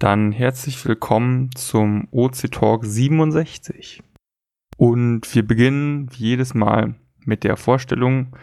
[0.00, 4.02] Dann herzlich willkommen zum OC Talk 67.
[4.78, 6.94] Und wir beginnen wie jedes Mal
[7.26, 8.34] mit der Vorstellung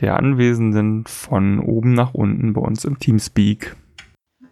[0.00, 3.74] der Anwesenden von oben nach unten bei uns im Teamspeak.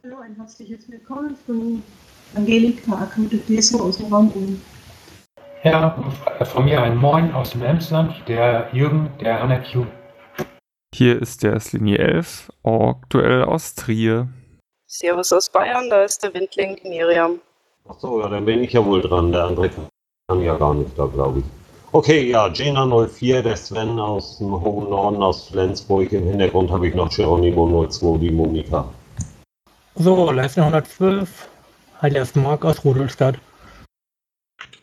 [0.03, 1.81] Hallo, ein herzliches Willkommen von
[2.35, 3.41] Angelika Akute
[3.81, 4.61] aus dem Raum Ulm.
[5.63, 5.91] Ja,
[6.43, 9.87] von mir ein Moin aus dem Emsland, der Jürgen, der Anna Q.
[10.93, 14.27] Hier ist der Slinie 11, aktuell aus Trier.
[14.91, 17.39] Servus aus Bayern, da ist der Windling, die Miriam.
[17.87, 19.31] Achso, ja, dann bin ich ja wohl dran.
[19.33, 21.45] Der andere kann ja gar nicht da, glaube ich.
[21.93, 26.11] Okay, ja, Gina 04, der Sven aus dem hohen Norden, aus Flensburg.
[26.13, 28.89] Im Hintergrund habe ich noch Geronimo 02, die Monika.
[29.95, 31.49] So, Leisten 112,
[32.01, 33.35] alias Mark aus Rudolstadt.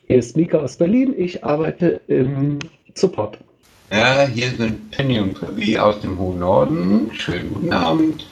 [0.05, 2.59] Hier ist Mika aus Berlin, ich arbeite im
[2.93, 3.39] Support.
[3.91, 7.09] Ja, hier sind Penny und Pöbi aus dem hohen Norden.
[7.11, 8.27] Schönen guten Abend.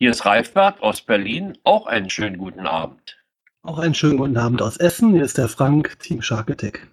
[0.00, 1.58] Hier ist Reifbert aus Berlin.
[1.64, 3.18] Auch einen schönen guten Abend.
[3.62, 5.12] Auch einen schönen guten Abend aus Essen.
[5.12, 6.86] Hier ist der Frank, Team Shark Attack.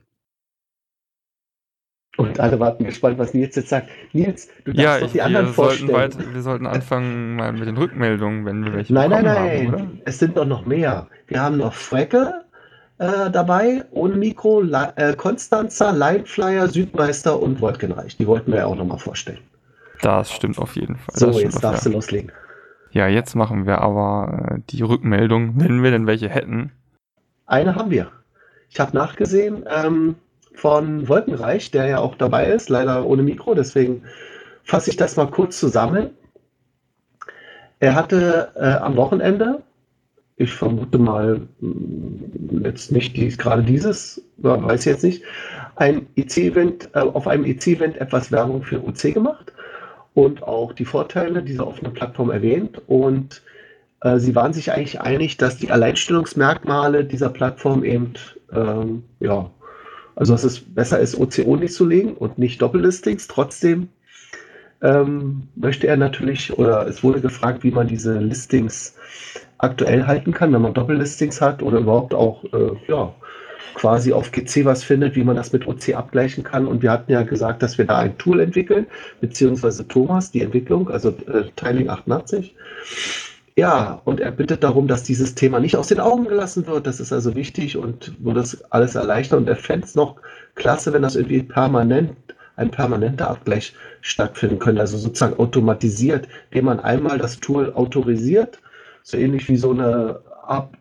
[2.17, 3.89] Und alle warten gespannt, was Nils jetzt sagt.
[4.13, 5.93] Nils, du darfst ja, doch die anderen vorstellen.
[5.93, 9.71] Weit, wir sollten anfangen mal mit den Rückmeldungen, wenn wir welche Nein, nein, nein.
[9.71, 11.07] Haben, es sind doch noch mehr.
[11.27, 12.45] Wir haben noch Frecke
[12.97, 18.17] äh, dabei, ohne Mikro, La äh, Konstanzer, Lineflyer, Südmeister und Wolkenreich.
[18.17, 19.41] Die wollten wir ja auch nochmal vorstellen.
[20.01, 21.15] Das stimmt auf jeden Fall.
[21.15, 22.31] So, jetzt darfst du loslegen.
[22.95, 26.71] Ja, jetzt machen wir aber äh, die Rückmeldung, wenn wir denn welche hätten.
[27.45, 28.09] Eine haben wir.
[28.69, 30.15] Ich habe nachgesehen ähm,
[30.53, 34.03] von Wolkenreich, der ja auch dabei ist, leider ohne Mikro, deswegen
[34.63, 36.11] fasse ich das mal kurz zusammen.
[37.79, 39.61] Er hatte äh, am Wochenende,
[40.37, 45.23] ich vermute mal hm, jetzt nicht dies, gerade dieses, weiß ich jetzt nicht,
[45.75, 49.51] ein EC-Event, äh, auf einem EC-Event etwas Werbung für OC gemacht
[50.15, 52.81] und auch die Vorteile dieser offenen Plattform erwähnt.
[52.87, 53.43] Und
[54.01, 58.13] äh, sie waren sich eigentlich einig, dass die Alleinstellungsmerkmale dieser Plattform eben,
[58.51, 59.51] ähm, ja,
[60.15, 63.27] also dass es besser ist, OCO nicht zu legen und nicht Doppellistings.
[63.27, 63.89] Trotzdem
[64.81, 68.95] ähm, möchte er natürlich, oder es wurde gefragt, wie man diese Listings
[69.57, 73.13] aktuell halten kann, wenn man Doppellistings hat oder überhaupt auch, äh, ja,
[73.73, 76.67] quasi auf GC was findet, wie man das mit OC abgleichen kann.
[76.67, 78.87] Und wir hatten ja gesagt, dass wir da ein Tool entwickeln,
[79.21, 82.55] beziehungsweise Thomas, die Entwicklung, also äh, Tiling 88.
[83.57, 86.85] Ja, und er bittet darum, dass dieses Thema nicht aus den Augen gelassen wird.
[86.85, 89.39] Das ist also wichtig und würde das alles erleichtern.
[89.39, 90.17] Und er fände es noch
[90.55, 92.15] klasse, wenn das irgendwie permanent,
[92.57, 94.81] ein permanenter Abgleich stattfinden könnte.
[94.81, 98.59] Also sozusagen automatisiert, indem man einmal das Tool autorisiert,
[99.03, 100.19] so ähnlich wie so eine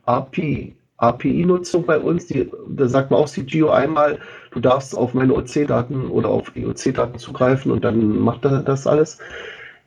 [0.07, 4.19] API, API-Nutzung bei uns, die, da sagt man auch CGO einmal,
[4.53, 8.87] du darfst auf meine OC-Daten oder auf die OC-Daten zugreifen und dann macht er das
[8.87, 9.19] alles.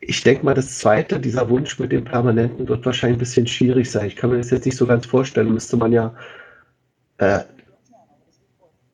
[0.01, 3.89] Ich denke mal, das zweite, dieser Wunsch mit dem Permanenten wird wahrscheinlich ein bisschen schwierig
[3.89, 4.07] sein.
[4.07, 5.53] Ich kann mir das jetzt nicht so ganz vorstellen.
[5.53, 6.13] Müsste man ja,
[7.17, 7.39] äh,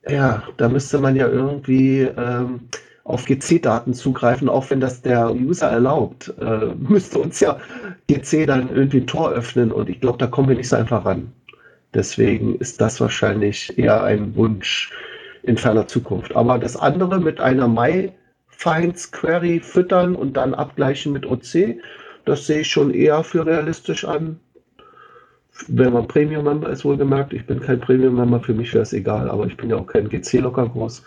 [0.08, 2.62] ja, da müsste man ja irgendwie ähm,
[3.04, 6.34] auf GC-Daten zugreifen, auch wenn das der User erlaubt.
[6.40, 7.60] Äh, müsste uns ja
[8.08, 11.06] GC dann irgendwie ein Tor öffnen und ich glaube, da kommen wir nicht so einfach
[11.06, 11.34] ran.
[11.94, 14.92] Deswegen ist das wahrscheinlich eher ein Wunsch
[15.44, 16.36] in ferner Zukunft.
[16.36, 21.78] Aber das andere mit einer MyFinds Query füttern und dann abgleichen mit OC,
[22.26, 24.40] das sehe ich schon eher für realistisch an.
[25.68, 29.46] Wenn man Premium-Member ist, wohlgemerkt, ich bin kein Premium-Member, für mich wäre es egal, aber
[29.46, 31.04] ich bin ja auch kein GC-Locker groß.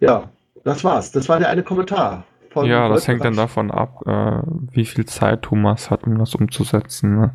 [0.00, 0.28] Ja,
[0.64, 1.12] das war's.
[1.12, 2.24] Das war der eine Kommentar.
[2.62, 4.42] ja, das hängt dann davon ab, äh,
[4.72, 7.20] wie viel Zeit Thomas hat, um das umzusetzen.
[7.20, 7.34] Ne?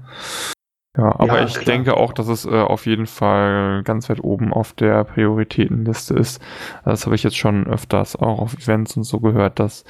[0.96, 1.66] Ja, aber ja, ich klar.
[1.66, 6.40] denke auch, dass es äh, auf jeden Fall ganz weit oben auf der Prioritätenliste ist.
[6.86, 9.86] Das habe ich jetzt schon öfters auch auf Events und so gehört, dass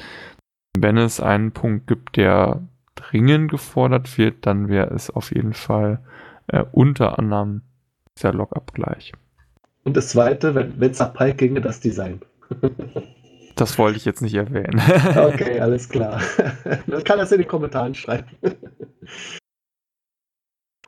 [0.78, 2.62] wenn es einen Punkt gibt, der
[2.96, 6.00] dringend gefordert wird, dann wäre es auf jeden Fall
[6.48, 7.64] äh, unter anderem
[8.18, 9.12] dieser Log-Abgleich.
[9.84, 12.22] Und das zweite, wenn es nach Pike ginge, das Design.
[13.56, 14.82] das wollte ich jetzt nicht erwähnen.
[15.18, 16.22] okay, alles klar.
[16.88, 18.28] Man kann das in den Kommentaren schreiben.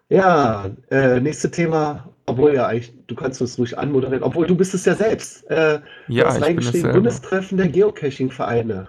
[0.10, 4.74] Ja, äh, nächste Thema, obwohl ja eigentlich, du kannst es ruhig anmoderieren, obwohl du bist
[4.74, 5.50] es ja selbst.
[5.50, 8.88] Äh, ja, hast reingeschrieben, Bundestreffen der Geocaching-Vereine.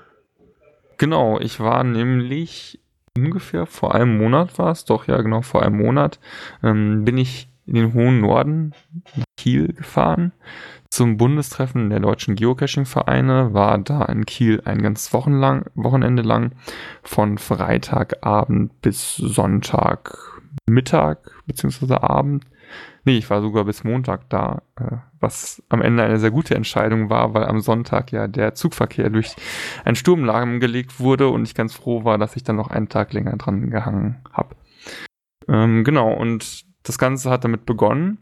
[0.98, 2.80] Genau, ich war nämlich
[3.16, 6.20] ungefähr vor einem Monat war es, doch ja genau vor einem Monat,
[6.62, 8.74] ähm, bin ich in den hohen Norden
[9.36, 10.32] Kiel gefahren
[10.90, 16.52] zum Bundestreffen der deutschen Geocaching-Vereine, war da in Kiel ein ganzes Wochenlang, Wochenende lang
[17.02, 20.35] von Freitagabend bis Sonntag
[20.68, 22.44] Mittag beziehungsweise Abend.
[23.04, 27.08] Nee, ich war sogar bis Montag da, äh, was am Ende eine sehr gute Entscheidung
[27.08, 29.36] war, weil am Sonntag ja der Zugverkehr durch
[29.84, 33.12] einen Sturm lahmgelegt wurde und ich ganz froh war, dass ich dann noch einen Tag
[33.12, 34.56] länger dran gehangen habe.
[35.48, 38.18] Ähm, genau, und das Ganze hat damit begonnen,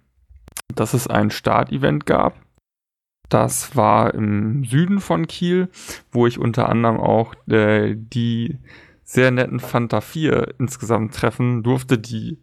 [0.75, 2.35] dass es ein Startevent gab.
[3.29, 5.69] Das war im Süden von Kiel,
[6.13, 8.59] wo ich unter anderem auch äh, die
[9.05, 12.39] sehr netten Fanta 4 insgesamt treffen durfte, die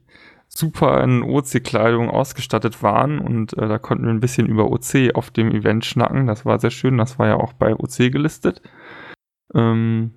[0.48, 5.32] super in OC-Kleidung ausgestattet waren und äh, da konnten wir ein bisschen über OC auf
[5.32, 6.28] dem Event schnacken.
[6.28, 8.62] Das war sehr schön, das war ja auch bei OC gelistet.
[9.54, 10.14] Ähm,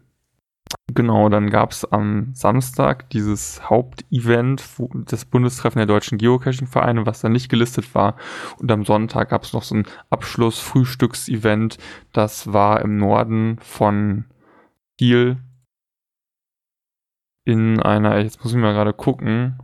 [0.93, 4.65] genau, dann gab es am Samstag dieses Hauptevent
[5.11, 8.17] des Bundestreffen der deutschen Geocaching-Vereine, was da nicht gelistet war.
[8.59, 11.79] Und am Sonntag gab es noch so ein Abschluss-Frühstücks-Event.
[12.13, 14.25] Das war im Norden von
[14.99, 15.39] Kiel
[17.45, 19.59] in einer, jetzt muss ich mal gerade gucken,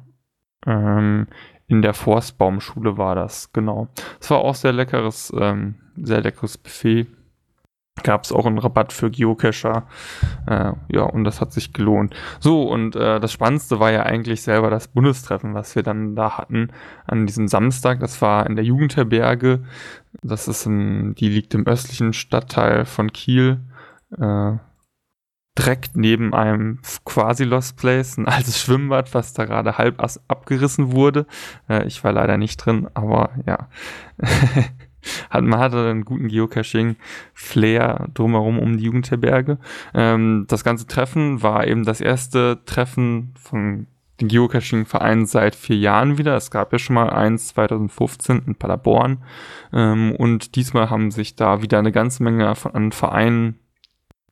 [0.66, 1.26] ähm,
[1.66, 3.88] in der Forstbaumschule war das, genau.
[4.20, 7.06] Es war auch sehr leckeres, ähm, sehr leckeres Buffet.
[8.02, 9.86] Gab es auch einen Rabatt für Geocacher.
[10.46, 12.14] Äh, ja, und das hat sich gelohnt.
[12.38, 16.38] So, und äh, das Spannendste war ja eigentlich selber das Bundestreffen, was wir dann da
[16.38, 16.70] hatten
[17.06, 18.00] an diesem Samstag.
[18.00, 19.62] Das war in der Jugendherberge.
[20.22, 23.60] Das ist in, die liegt im östlichen Stadtteil von Kiel.
[24.18, 24.54] Äh,
[25.58, 31.26] direkt neben einem quasi Lost Place, ein altes Schwimmbad, was da gerade halb abgerissen wurde.
[31.68, 33.68] Äh, ich war leider nicht drin, aber ja.
[35.40, 39.58] man hatte einen guten Geocaching-Flair drumherum um die Jugendherberge.
[39.94, 43.86] Ähm, das ganze Treffen war eben das erste Treffen von
[44.20, 46.36] den Geocaching-Verein seit vier Jahren wieder.
[46.36, 49.24] Es gab ja schon mal eins 2015 in Paderborn.
[49.72, 53.58] Ähm, und diesmal haben sich da wieder eine ganze Menge von, Vereinen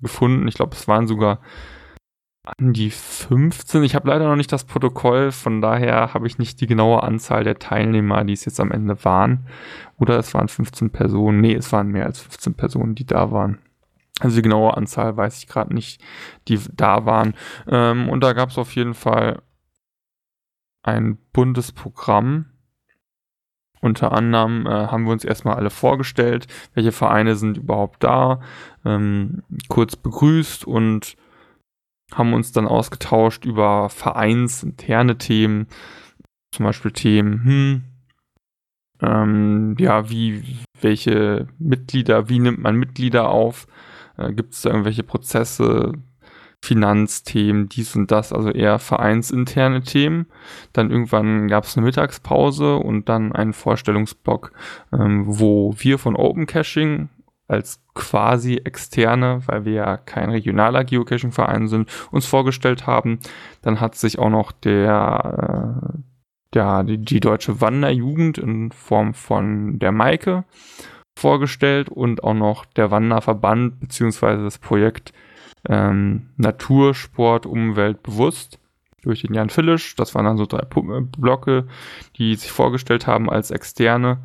[0.00, 0.49] gefunden.
[0.49, 1.41] Ich glaube, es waren sogar
[2.56, 3.83] an die 15.
[3.83, 7.45] Ich habe leider noch nicht das Protokoll, von daher habe ich nicht die genaue Anzahl
[7.45, 9.47] der Teilnehmer, die es jetzt am Ende waren.
[9.99, 11.41] Oder es waren 15 Personen.
[11.41, 13.59] Nee, es waren mehr als 15 Personen, die da waren.
[14.21, 16.03] Also die genaue Anzahl weiß ich gerade nicht,
[16.49, 17.35] die da waren.
[17.69, 19.43] Ähm, und da gab es auf jeden Fall
[20.83, 22.47] ein buntes Programm
[23.81, 28.41] unter anderem äh, haben wir uns erstmal alle vorgestellt, welche Vereine sind überhaupt da,
[28.85, 31.17] ähm, kurz begrüßt und
[32.13, 35.67] haben uns dann ausgetauscht über vereinsinterne Themen,
[36.53, 37.83] zum Beispiel Themen, hm,
[39.01, 40.43] ähm, ja, wie,
[40.81, 43.67] welche Mitglieder, wie nimmt man Mitglieder auf,
[44.17, 45.93] äh, gibt es da irgendwelche Prozesse,
[46.62, 50.26] Finanzthemen, dies und das, also eher vereinsinterne Themen.
[50.72, 54.52] Dann irgendwann gab es eine Mittagspause und dann einen Vorstellungsblock,
[54.93, 57.08] ähm, wo wir von Open Caching
[57.46, 63.20] als quasi externe, weil wir ja kein regionaler Geocaching-Verein sind, uns vorgestellt haben.
[63.62, 65.99] Dann hat sich auch noch der, äh,
[66.55, 70.44] der die, die deutsche Wanderjugend in Form von der Maike
[71.19, 75.12] vorgestellt und auch noch der Wanderverband beziehungsweise das Projekt
[75.69, 78.58] ähm, Natur, Sport, Umwelt bewusst
[79.02, 79.94] durch den Jan Fillisch.
[79.96, 81.66] Das waren dann so drei äh, Blöcke,
[82.16, 84.19] die sich vorgestellt haben als externe.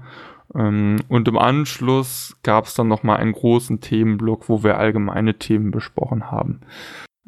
[0.56, 5.72] Ähm, und im Anschluss gab es dann nochmal einen großen Themenblock, wo wir allgemeine Themen
[5.72, 6.62] besprochen haben.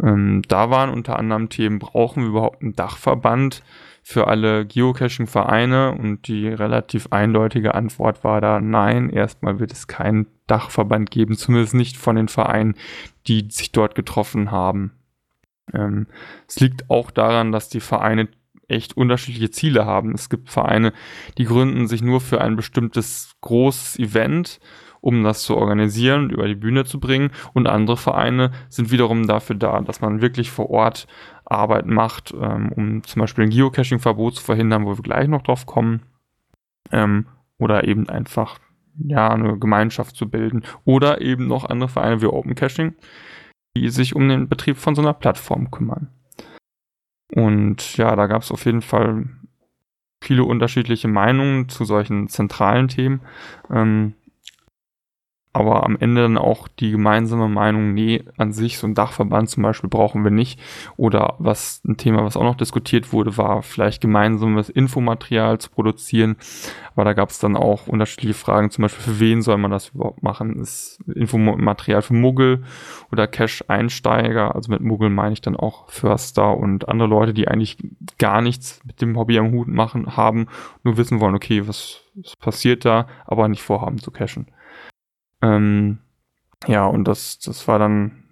[0.01, 3.63] Ähm, da waren unter anderem Themen, brauchen wir überhaupt einen Dachverband
[4.07, 5.91] für alle Geocaching-Vereine?
[5.91, 11.73] Und die relativ eindeutige Antwort war da, nein, erstmal wird es keinen Dachverband geben, zumindest
[11.73, 12.75] nicht von den Vereinen,
[13.27, 14.91] die sich dort getroffen haben.
[15.73, 16.05] Ähm,
[16.47, 18.29] es liegt auch daran, dass die Vereine
[18.67, 20.13] echt unterschiedliche Ziele haben.
[20.13, 20.93] Es gibt Vereine,
[21.39, 24.59] die gründen sich nur für ein bestimmtes großes Event,
[25.05, 27.29] um das zu organisieren und über die Bühne zu bringen.
[27.53, 31.05] Und andere Vereine sind wiederum dafür da, dass man wirklich vor Ort
[31.45, 35.67] Arbeit macht, ähm, um zum Beispiel ein Geocaching-Verbot zu verhindern, wo wir gleich noch drauf
[35.67, 36.01] kommen.
[36.91, 37.27] Ähm,
[37.59, 38.57] oder eben einfach
[38.97, 40.63] ja, eine Gemeinschaft zu bilden.
[40.85, 42.95] Oder eben noch andere Vereine wie Open Caching,
[43.77, 46.07] die sich um den Betrieb von so einer Plattform kümmern.
[47.31, 49.27] Und ja, da gab es auf jeden Fall
[50.23, 53.21] viele unterschiedliche Meinungen zu solchen zentralen Themen.
[53.69, 54.15] Ähm,
[55.55, 59.63] aber am Ende dann auch die gemeinsame Meinung, nee, an sich so ein Dachverband zum
[59.63, 60.59] Beispiel brauchen wir nicht.
[60.97, 66.35] Oder was ein Thema, was auch noch diskutiert wurde, war vielleicht gemeinsames Infomaterial zu produzieren.
[66.93, 69.89] Aber da gab es dann auch unterschiedliche Fragen, zum Beispiel für wen soll man das
[69.95, 70.59] überhaupt machen?
[70.59, 72.65] Ist Infomaterial für Muggel
[73.13, 74.55] oder Cash-Einsteiger?
[74.55, 77.77] Also mit Muggel meine ich dann auch Förster und andere Leute, die eigentlich
[78.17, 80.47] gar nichts mit dem Hobby am Hut machen, haben,
[80.83, 84.47] nur wissen wollen, okay, was, was passiert da, aber nicht vorhaben zu cashen.
[85.45, 85.99] Ähm,
[86.67, 88.23] ja, und das, das war dann,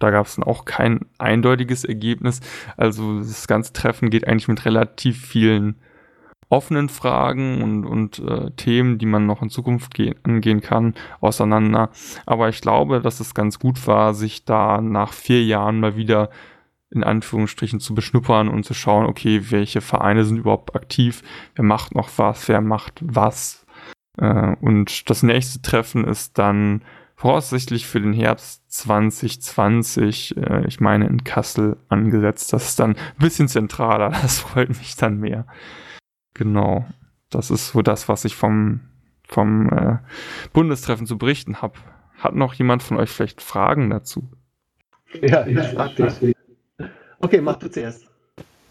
[0.00, 2.40] da gab es dann auch kein eindeutiges Ergebnis.
[2.76, 5.76] Also das ganze Treffen geht eigentlich mit relativ vielen
[6.48, 11.90] offenen Fragen und, und äh, Themen, die man noch in Zukunft gehen, angehen kann, auseinander.
[12.26, 16.28] Aber ich glaube, dass es ganz gut war, sich da nach vier Jahren mal wieder
[16.90, 21.22] in Anführungsstrichen zu beschnuppern und zu schauen, okay, welche Vereine sind überhaupt aktiv,
[21.54, 23.61] wer macht noch was, wer macht was.
[24.18, 26.82] Äh, und das nächste Treffen ist dann
[27.16, 32.52] voraussichtlich für den Herbst 2020, äh, ich meine in Kassel angesetzt.
[32.52, 35.46] Das ist dann ein bisschen zentraler, das freut mich dann mehr.
[36.34, 36.86] Genau,
[37.30, 38.80] das ist so das, was ich vom,
[39.28, 39.98] vom äh,
[40.52, 41.74] Bundestreffen zu berichten habe.
[42.18, 44.28] Hat noch jemand von euch vielleicht Fragen dazu?
[45.20, 46.36] Ja, ich frage dich.
[47.20, 48.06] Okay, mach du zuerst.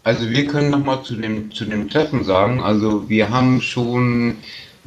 [0.03, 4.38] Also wir können nochmal zu dem, zu dem Treffen sagen, also wir haben schon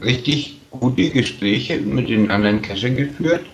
[0.02, 3.44] richtig gute Gespräche mit den anderen Cachern geführt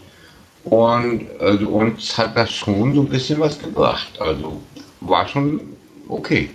[0.64, 4.20] und also uns hat das schon so ein bisschen was gebracht.
[4.20, 4.60] Also
[5.00, 5.60] war schon
[6.08, 6.50] okay.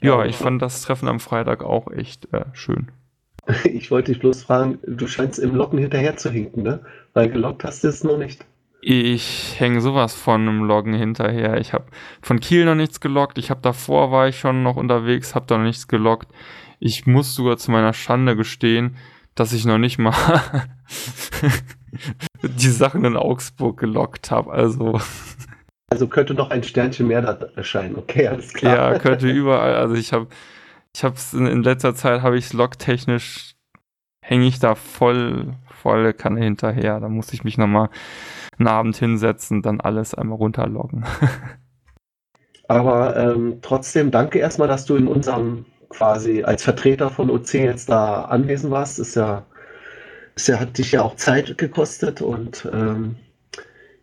[0.00, 2.90] Ja, ich fand das Treffen am Freitag auch echt äh, schön.
[3.64, 6.84] Ich wollte dich bloß fragen, du scheinst im Locken hinterher zu hinken, ne?
[7.12, 8.44] Weil gelockt hast du es noch nicht.
[8.80, 11.60] Ich hänge sowas von einem Loggen hinterher.
[11.60, 11.84] Ich habe
[12.20, 13.38] von Kiel noch nichts gelockt.
[13.38, 16.28] Ich habe davor war ich schon noch unterwegs, habe da noch nichts gelockt.
[16.84, 18.96] Ich muss sogar zu meiner Schande gestehen,
[19.36, 20.12] dass ich noch nicht mal
[22.42, 24.50] die Sachen in Augsburg gelockt habe.
[24.50, 25.00] Also
[25.90, 27.96] also könnte noch ein Sternchen mehr da erscheinen.
[27.96, 28.94] Okay, alles klar.
[28.94, 29.76] Ja, könnte überall.
[29.76, 30.26] Also ich habe
[30.92, 33.54] ich habe in, in letzter Zeit habe ich es logtechnisch
[34.20, 36.98] hänge ich da voll volle Kanne hinterher.
[36.98, 37.90] Da muss ich mich nochmal
[38.58, 41.04] einen Abend hinsetzen, dann alles einmal runterloggen.
[42.66, 47.88] Aber ähm, trotzdem danke erstmal, dass du in unserem quasi als Vertreter von OC jetzt
[47.88, 48.98] da anwesend warst.
[48.98, 49.44] Ist ja,
[50.36, 53.16] ist ja hat dich ja auch Zeit gekostet und ähm,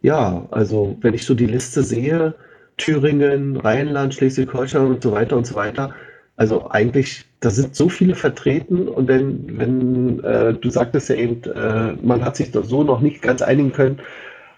[0.01, 2.35] ja, also wenn ich so die Liste sehe,
[2.77, 5.93] Thüringen, Rheinland, Schleswig-Holstein und so weiter und so weiter,
[6.37, 11.43] also eigentlich, da sind so viele vertreten und wenn, wenn äh, du sagtest ja eben,
[11.43, 13.99] äh, man hat sich so noch nicht ganz einigen können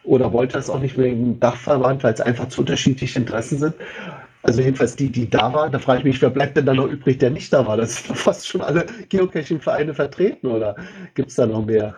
[0.03, 3.73] oder wollte das auch nicht wegen Dachverband, weil es einfach zu unterschiedliche Interessen sind.
[4.43, 6.87] Also jedenfalls die, die da war, da frage ich mich, wer bleibt denn da noch
[6.87, 7.77] übrig, der nicht da war?
[7.77, 10.75] Das sind fast schon alle Geocaching-Vereine vertreten oder
[11.13, 11.95] gibt es da noch mehr?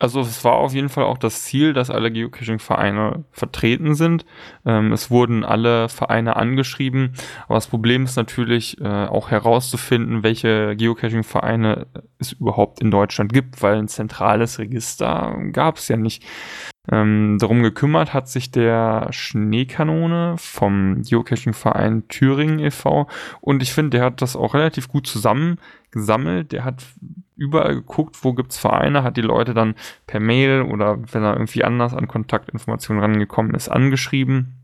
[0.00, 4.24] Also es war auf jeden Fall auch das Ziel, dass alle Geocaching-Vereine vertreten sind.
[4.64, 7.12] Ähm, es wurden alle Vereine angeschrieben,
[7.44, 11.86] aber das Problem ist natürlich äh, auch herauszufinden, welche Geocaching-Vereine
[12.18, 16.24] es überhaupt in Deutschland gibt, weil ein zentrales Register gab es ja nicht.
[16.90, 23.06] Ähm, darum gekümmert hat sich der Schneekanone vom Geocaching-Verein Thüringen e.V.
[23.40, 26.50] Und ich finde, der hat das auch relativ gut zusammengesammelt.
[26.50, 26.84] Der hat
[27.36, 29.74] überall geguckt, wo gibt's Vereine, hat die Leute dann
[30.06, 34.56] per Mail oder wenn er irgendwie anders an Kontaktinformationen rangekommen ist, angeschrieben.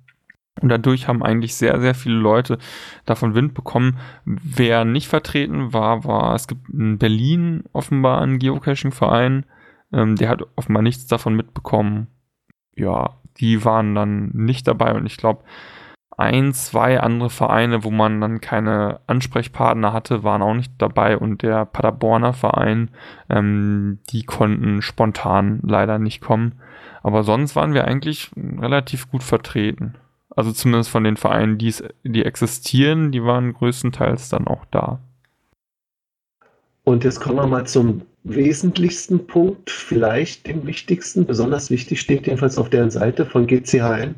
[0.60, 2.58] Und dadurch haben eigentlich sehr, sehr viele Leute
[3.04, 3.98] davon Wind bekommen.
[4.24, 9.44] Wer nicht vertreten war, war, es gibt in Berlin offenbar einen Geocaching-Verein,
[9.92, 12.08] ähm, der hat offenbar nichts davon mitbekommen.
[12.76, 15.42] Ja, die waren dann nicht dabei und ich glaube,
[16.18, 21.42] ein, zwei andere Vereine, wo man dann keine Ansprechpartner hatte, waren auch nicht dabei und
[21.42, 22.90] der Paderborner Verein,
[23.28, 26.60] ähm, die konnten spontan leider nicht kommen.
[27.02, 29.94] Aber sonst waren wir eigentlich relativ gut vertreten.
[30.34, 35.00] Also zumindest von den Vereinen, die, die existieren, die waren größtenteils dann auch da.
[36.84, 42.58] Und jetzt kommen wir mal zum wesentlichsten Punkt, vielleicht dem wichtigsten, besonders wichtig steht jedenfalls
[42.58, 44.16] auf deren Seite von GCHN,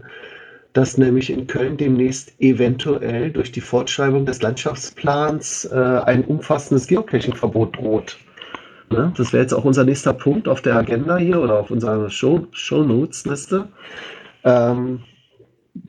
[0.73, 7.77] dass nämlich in Köln demnächst eventuell durch die Fortschreibung des Landschaftsplans äh, ein umfassendes Geocaching-Verbot
[7.77, 8.17] droht.
[8.91, 9.13] Ne?
[9.17, 12.47] Das wäre jetzt auch unser nächster Punkt auf der Agenda hier oder auf unserer Show,
[12.53, 13.69] Show Notes-Liste.
[14.45, 15.05] Ähm,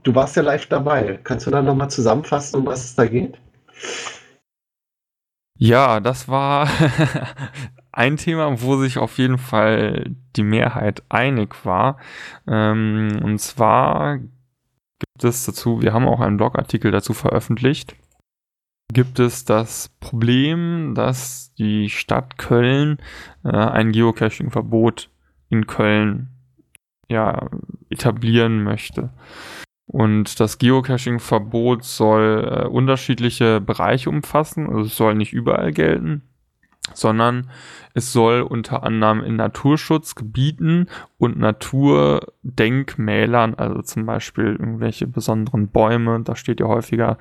[0.04, 1.20] du warst ja live dabei.
[1.24, 3.40] Kannst du dann nochmal zusammenfassen, um was es da geht?
[5.56, 6.70] Ja, das war
[7.92, 11.98] ein Thema, wo sich auf jeden Fall die Mehrheit einig war.
[12.48, 17.96] Ähm, und zwar gibt es dazu, wir haben auch einen Blogartikel dazu veröffentlicht,
[18.94, 22.98] gibt es das Problem, dass die Stadt Köln
[23.44, 25.10] äh, ein Geocaching-Verbot
[25.50, 26.30] in Köln
[27.08, 27.50] ja,
[27.90, 29.10] etablieren möchte.
[29.88, 36.24] Und das Geocaching-Verbot soll äh, unterschiedliche Bereiche umfassen, also es soll nicht überall gelten
[36.94, 37.50] sondern
[37.94, 46.36] es soll unter anderem in Naturschutzgebieten und Naturdenkmälern, also zum Beispiel irgendwelche besonderen Bäume, da
[46.36, 47.18] steht ja häufiger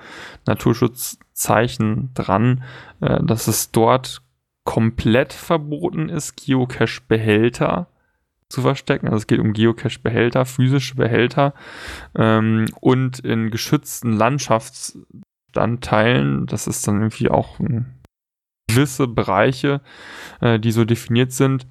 [0.46, 2.62] Naturschutzzeichen dran,
[3.00, 4.20] äh, dass es dort
[4.64, 7.86] komplett verboten ist, Geocache-Behälter
[8.48, 9.06] zu verstecken.
[9.06, 11.54] Also es geht um Geocache-Behälter, physische Behälter
[12.14, 17.97] ähm, und in geschützten Landschaftsstandteilen, das ist dann irgendwie auch ein
[18.68, 19.80] gewisse Bereiche,
[20.40, 21.66] äh, die so definiert sind,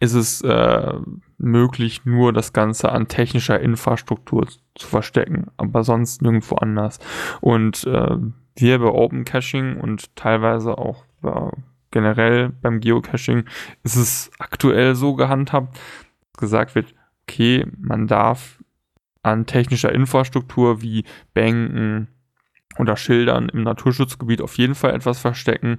[0.00, 0.94] ist es äh,
[1.38, 6.98] möglich, nur das Ganze an technischer Infrastruktur zu verstecken, aber sonst nirgendwo anders.
[7.40, 8.16] Und äh,
[8.56, 11.50] wir bei Open Caching und teilweise auch äh,
[11.92, 13.44] generell beim Geocaching
[13.84, 15.78] ist es aktuell so gehandhabt,
[16.32, 18.58] dass gesagt wird, okay, man darf
[19.22, 22.08] an technischer Infrastruktur wie Bänken
[22.78, 25.76] oder Schildern im Naturschutzgebiet auf jeden Fall etwas verstecken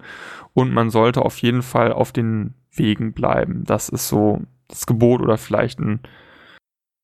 [0.54, 3.64] und man sollte auf jeden Fall auf den Wegen bleiben.
[3.66, 6.02] Das ist so das Gebot oder vielleicht ein,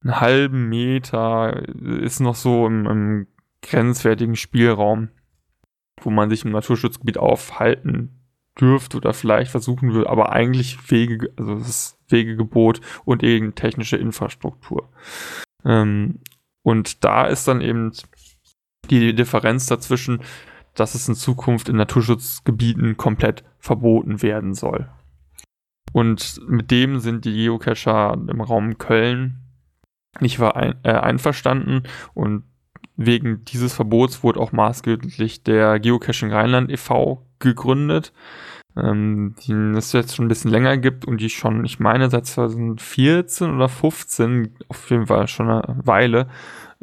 [0.04, 3.28] einen halben Meter ist noch so im, im
[3.62, 5.10] grenzwertigen Spielraum,
[6.02, 8.16] wo man sich im Naturschutzgebiet aufhalten
[8.60, 13.98] dürfte oder vielleicht versuchen will, aber eigentlich Wege, also das ist Wegegebot und eben technische
[13.98, 14.90] Infrastruktur.
[15.66, 16.20] Ähm,
[16.62, 17.92] und da ist dann eben
[18.90, 20.22] die Differenz dazwischen,
[20.76, 24.90] dass es in Zukunft in Naturschutzgebieten komplett verboten werden soll.
[25.92, 29.40] Und mit dem sind die Geocacher im Raum Köln
[30.20, 32.44] nicht äh, einverstanden und
[32.96, 37.26] wegen dieses Verbots wurde auch maßgeblich der Geocaching Rheinland e.V.
[37.40, 38.12] gegründet,
[38.76, 42.26] ähm, die es jetzt schon ein bisschen länger gibt und die schon, ich meine, seit
[42.26, 46.28] 2014 oder 15, auf jeden Fall schon eine Weile,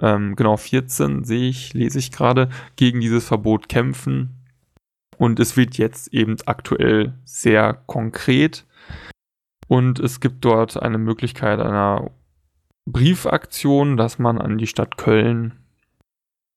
[0.01, 4.45] ähm, genau 14 sehe ich, lese ich gerade, gegen dieses Verbot kämpfen.
[5.19, 8.67] Und es wird jetzt eben aktuell sehr konkret.
[9.69, 12.11] Und es gibt dort eine Möglichkeit einer
[12.87, 15.55] Briefaktion, dass man an die Stadt Köln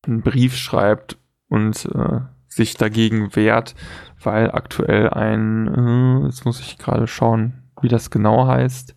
[0.05, 1.17] einen Brief schreibt
[1.49, 3.75] und äh, sich dagegen wehrt,
[4.21, 8.95] weil aktuell ein, äh, jetzt muss ich gerade schauen, wie das genau heißt.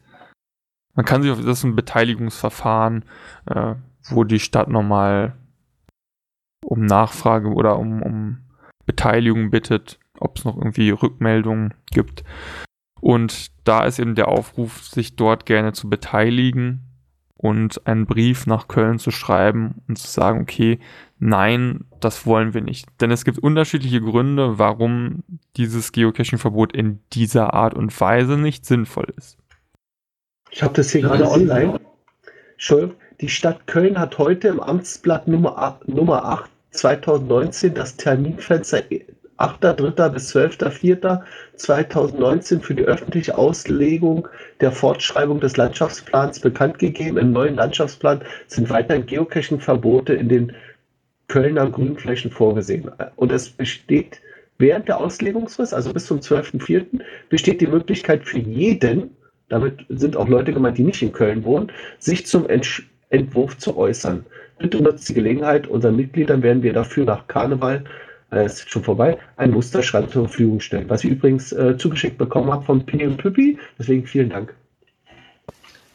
[0.95, 3.05] Man kann sich auf das ist ein Beteiligungsverfahren,
[3.47, 3.75] äh,
[4.09, 5.37] wo die Stadt nochmal
[6.65, 8.39] um Nachfrage oder um, um
[8.87, 12.25] Beteiligung bittet, ob es noch irgendwie Rückmeldungen gibt.
[13.01, 16.93] Und da ist eben der Aufruf, sich dort gerne zu beteiligen
[17.43, 20.79] und einen Brief nach Köln zu schreiben und zu sagen, okay,
[21.19, 22.87] nein, das wollen wir nicht.
[23.01, 25.25] Denn es gibt unterschiedliche Gründe, warum
[25.57, 29.37] dieses Geocaching-Verbot in dieser Art und Weise nicht sinnvoll ist.
[30.53, 31.81] Ich habe das hier gerade online.
[32.53, 38.83] Entschuldigung, die Stadt Köln hat heute im Amtsblatt Nummer 8, Nummer 8 2019 das Terminfenster
[39.39, 40.09] 8.3.
[40.09, 44.27] bis 12.4.2019 für die öffentliche Auslegung
[44.61, 47.17] der Fortschreibung des Landschaftsplans bekannt gegeben.
[47.17, 50.57] Im neuen Landschaftsplan sind weiterhin Geocaching-Verbote in den
[51.29, 52.91] Kölner Grünflächen vorgesehen.
[53.15, 54.21] Und es besteht
[54.59, 59.17] während der Auslegungsfrist, also bis zum 12.4., besteht die Möglichkeit für jeden,
[59.49, 63.77] damit sind auch Leute gemeint, die nicht in Köln wohnen, sich zum Ent Entwurf zu
[63.77, 64.25] äußern.
[64.59, 67.85] Bitte nutzt die Gelegenheit, unseren Mitgliedern werden wir dafür nach Karneval
[68.33, 72.51] äh, ist schon vorbei, ein Musterschreiben zur Verfügung stellen, was ich übrigens äh, zugeschickt bekommen
[72.51, 73.59] habe von Pini und Püppi.
[73.79, 74.55] Deswegen vielen Dank.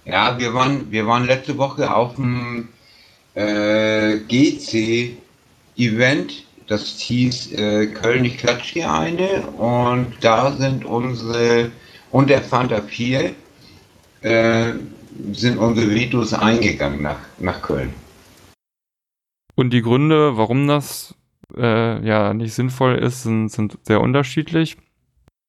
[0.05, 2.69] Ja, wir waren, wir waren letzte Woche auf dem
[3.33, 5.23] äh, GC-Event.
[6.67, 9.47] Das hieß äh, Köln, ich klatsch hier eine.
[9.57, 11.71] Und da sind unsere,
[12.11, 13.31] und der Fanta 4,
[14.21, 14.73] äh,
[15.33, 17.93] sind unsere Vetos eingegangen nach, nach Köln.
[19.55, 21.15] Und die Gründe, warum das
[21.55, 24.77] äh, ja nicht sinnvoll ist, sind, sind sehr unterschiedlich.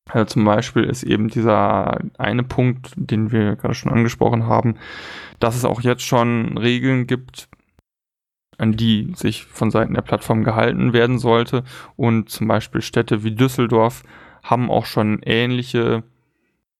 [0.09, 4.77] Also zum Beispiel ist eben dieser eine Punkt, den wir gerade schon angesprochen haben,
[5.39, 7.49] dass es auch jetzt schon Regeln gibt,
[8.57, 11.63] an die sich von Seiten der Plattform gehalten werden sollte.
[11.97, 14.03] Und zum Beispiel Städte wie Düsseldorf
[14.43, 16.03] haben auch schon ähnliche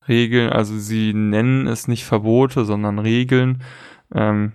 [0.07, 0.49] Regeln.
[0.49, 3.63] Also sie nennen es nicht Verbote, sondern Regeln.
[4.13, 4.53] Ähm,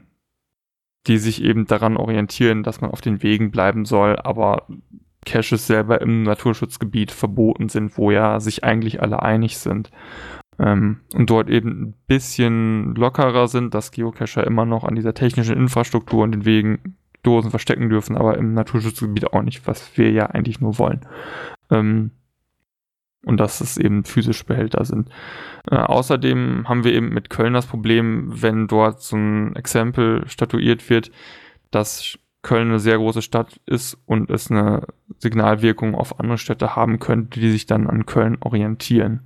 [1.07, 4.67] die sich eben daran orientieren, dass man auf den Wegen bleiben soll, aber
[5.27, 9.91] Caches selber im Naturschutzgebiet verboten sind, wo ja sich eigentlich alle einig sind.
[10.59, 15.57] Ähm, und dort eben ein bisschen lockerer sind, dass Geocacher immer noch an dieser technischen
[15.57, 20.27] Infrastruktur und den Wegen Dosen verstecken dürfen, aber im Naturschutzgebiet auch nicht, was wir ja
[20.27, 21.01] eigentlich nur wollen.
[21.71, 22.11] Ähm,
[23.25, 25.09] und dass es eben physische Behälter sind.
[25.71, 30.89] Äh, außerdem haben wir eben mit Köln das Problem, wenn dort so ein Exempel statuiert
[30.91, 31.11] wird,
[31.71, 34.87] dass Köln eine sehr große Stadt ist und es eine
[35.19, 39.21] Signalwirkung auf andere Städte haben könnte, die sich dann an Köln orientieren.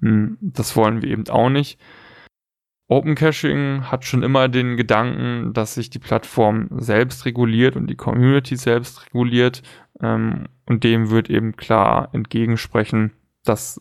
[0.00, 1.78] Hm, das wollen wir eben auch nicht.
[2.88, 7.94] Open Caching hat schon immer den Gedanken, dass sich die Plattform selbst reguliert und die
[7.94, 9.62] Community selbst reguliert.
[10.02, 13.12] Ähm, und dem wird eben klar entgegensprechen,
[13.44, 13.80] dass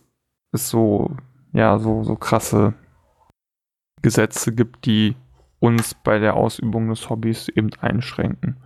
[0.52, 1.16] es so,
[1.54, 2.74] ja, so, so krasse
[4.02, 5.16] Gesetze gibt, die
[5.60, 8.58] uns bei der Ausübung des Hobbys eben einschränken.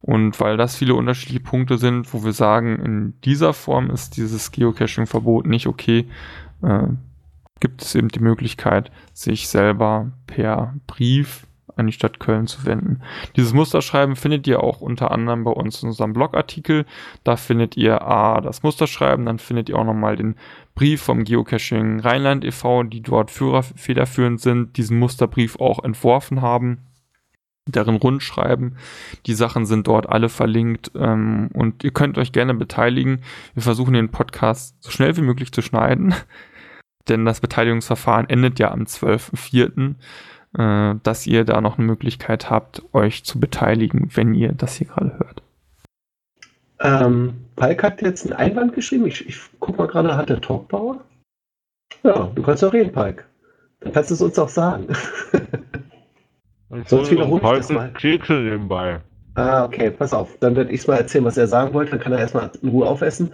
[0.00, 4.52] Und weil das viele unterschiedliche Punkte sind, wo wir sagen, in dieser Form ist dieses
[4.52, 6.08] Geocaching-Verbot nicht okay,
[6.62, 6.88] äh,
[7.60, 11.47] gibt es eben die Möglichkeit, sich selber per Brief
[11.78, 13.02] an die Stadt Köln zu wenden.
[13.36, 16.84] Dieses Musterschreiben findet ihr auch unter anderem bei uns in unserem Blogartikel.
[17.24, 20.36] Da findet ihr A, das Musterschreiben, dann findet ihr auch nochmal den
[20.74, 26.78] Brief vom Geocaching Rheinland e.V., die dort Führer federführend sind, diesen Musterbrief auch entworfen haben
[27.68, 28.76] deren Rundschreiben.
[29.26, 33.20] Die Sachen sind dort alle verlinkt ähm, und ihr könnt euch gerne beteiligen.
[33.54, 36.14] Wir versuchen den Podcast so schnell wie möglich zu schneiden,
[37.08, 39.94] denn das Beteiligungsverfahren endet ja am 12.04
[40.56, 44.86] äh, dass ihr da noch eine Möglichkeit habt, euch zu beteiligen, wenn ihr das hier
[44.86, 45.42] gerade hört.
[46.80, 49.06] Ähm, Palk hat jetzt einen Einwand geschrieben.
[49.06, 51.00] Ich, ich guck mal gerade, hat der Talkbauer?
[52.04, 53.26] Ja, du kannst doch reden, Palk.
[53.80, 54.86] Dann kannst du es uns auch sagen.
[56.86, 57.92] Sonst wiederhole ich das mal.
[57.92, 59.00] Kekse nebenbei.
[59.34, 60.36] Ah, okay, pass auf.
[60.40, 61.92] Dann werde ich es mal erzählen, was er sagen wollte.
[61.92, 63.32] Dann kann er erstmal in Ruhe aufessen.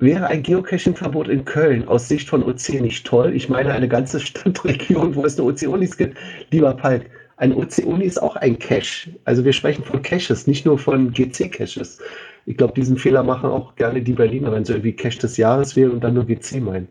[0.00, 3.34] Wäre ein Geocaching-Verbot in Köln aus Sicht von OC nicht toll?
[3.34, 6.16] Ich meine, eine ganze Stadtregion, wo es eine OC-Unis gibt.
[6.50, 9.10] Lieber Palk, ein OC-Uni ist auch ein Cache.
[9.26, 12.00] Also wir sprechen von Caches, nicht nur von GC-Caches.
[12.46, 15.76] Ich glaube, diesen Fehler machen auch gerne die Berliner, wenn sie irgendwie Cache des Jahres
[15.76, 16.88] wählen und dann nur GC meinen.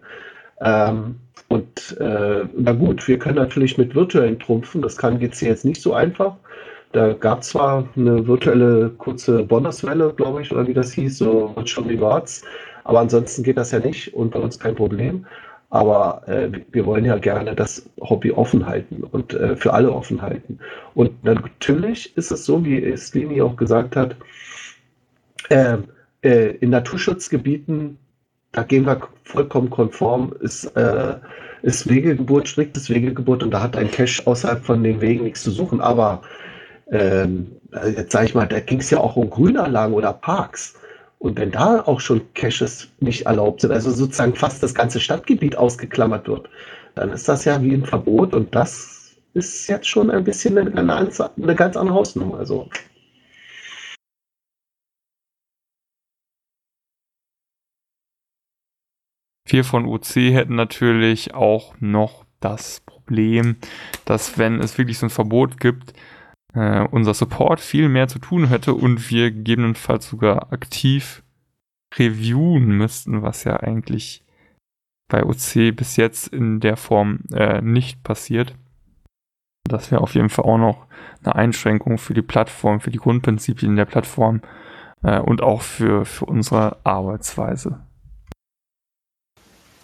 [0.62, 1.16] Ähm,
[1.48, 4.84] und äh, na gut, wir können natürlich mit virtuellen trumpfen.
[4.84, 6.36] Das kann GC jetzt nicht so einfach.
[6.92, 11.52] Da gab es zwar eine virtuelle kurze Bonnerswelle, glaube ich, oder wie das hieß, so
[11.56, 12.44] Virtual Rewards.
[12.90, 15.26] Aber ansonsten geht das ja nicht und bei uns kein Problem.
[15.70, 20.24] Aber äh, wir wollen ja gerne das Hobby offen halten und äh, für alle offen
[20.24, 20.58] halten.
[20.96, 24.16] Und natürlich ist es so, wie Slini auch gesagt hat,
[25.50, 25.78] äh,
[26.24, 28.00] äh, in Naturschutzgebieten,
[28.52, 31.18] da gehen wir vollkommen konform, ist, äh,
[31.62, 35.52] ist Wegegeburt, striktes Wegegeburt und da hat ein Cache außerhalb von den Wegen nichts zu
[35.52, 35.82] suchen.
[35.82, 36.24] Aber
[36.92, 37.46] ähm,
[37.96, 40.79] jetzt sage ich mal, da ging es ja auch um Grünanlagen oder Parks.
[41.20, 45.58] Und wenn da auch schon Caches nicht erlaubt sind, also sozusagen fast das ganze Stadtgebiet
[45.58, 46.50] ausgeklammert wird,
[46.96, 50.72] dann ist das ja wie ein Verbot und das ist jetzt schon ein bisschen eine,
[50.78, 52.40] eine ganz andere Hausnummer.
[52.40, 52.70] Also.
[59.46, 63.58] Wir von UC hätten natürlich auch noch das Problem,
[64.06, 65.94] dass wenn es wirklich so ein Verbot gibt,
[66.54, 71.24] äh, unser Support viel mehr zu tun hätte und wir gegebenenfalls sogar aktiv
[71.98, 74.24] reviewen müssten, was ja eigentlich
[75.10, 78.56] bei OC bis jetzt in der Form äh, nicht passiert.
[79.64, 80.86] Das wäre auf jeden Fall auch noch
[81.24, 84.42] eine Einschränkung für die Plattform, für die Grundprinzipien der Plattform
[85.04, 87.80] äh, und auch für, für unsere Arbeitsweise.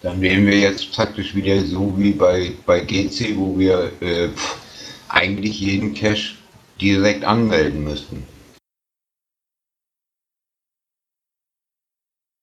[0.02, 4.28] Dann wären wir jetzt praktisch wieder so wie bei, bei GC, wo wir äh,
[5.08, 6.34] eigentlich jeden Cache
[6.80, 8.22] direkt anmelden müssten.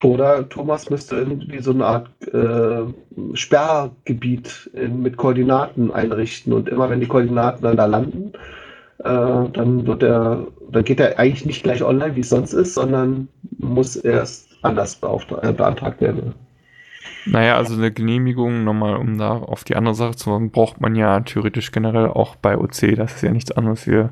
[0.03, 2.83] Oder Thomas müsste irgendwie so eine Art äh,
[3.35, 8.33] Sperrgebiet in, mit Koordinaten einrichten und immer wenn die Koordinaten dann da landen,
[8.99, 12.73] äh, dann wird er, dann geht er eigentlich nicht gleich online, wie es sonst ist,
[12.73, 14.99] sondern muss erst anders
[15.41, 16.33] äh, beantragt werden.
[17.25, 20.95] Naja, also eine Genehmigung, nochmal um da auf die andere Sache zu kommen, braucht man
[20.95, 22.95] ja theoretisch generell auch bei OC.
[22.95, 23.87] Das ist ja nichts anderes.
[23.87, 24.11] Wir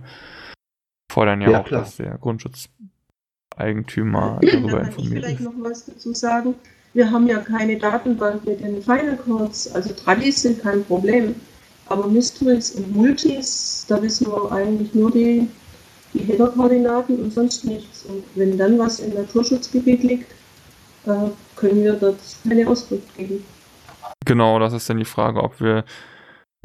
[1.11, 1.81] fordern ja, ja auch, klar.
[1.81, 6.55] dass der Grundschutzeigentümer darüber da kann informiert ich vielleicht noch was dazu sagen.
[6.93, 9.73] Wir haben ja keine Datenbank mit den Final Codes.
[9.73, 11.35] Also Tradis sind kein Problem.
[11.87, 15.47] Aber Mysteries und Multis, da wissen wir eigentlich nur die,
[16.13, 18.05] die Header-Koordinaten und sonst nichts.
[18.05, 20.31] Und wenn dann was im Naturschutzgebiet liegt,
[21.05, 23.43] können wir dort keine Auskunft geben.
[24.25, 25.83] Genau, das ist dann die Frage, ob wir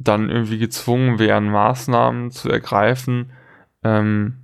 [0.03, 3.33] dann irgendwie gezwungen wären, Maßnahmen zu ergreifen.
[3.83, 4.42] Ähm,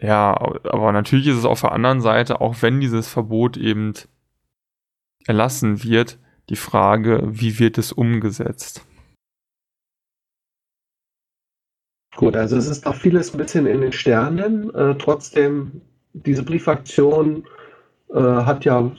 [0.00, 3.94] ja, aber natürlich ist es auf der anderen Seite, auch wenn dieses Verbot eben
[5.26, 6.18] erlassen wird,
[6.48, 8.84] die Frage, wie wird es umgesetzt?
[12.16, 14.74] Gut, also es ist noch vieles ein bisschen in den Sternen.
[14.74, 15.80] Äh, trotzdem,
[16.12, 17.59] diese Briefaktion äh,
[18.18, 18.90] hat ja,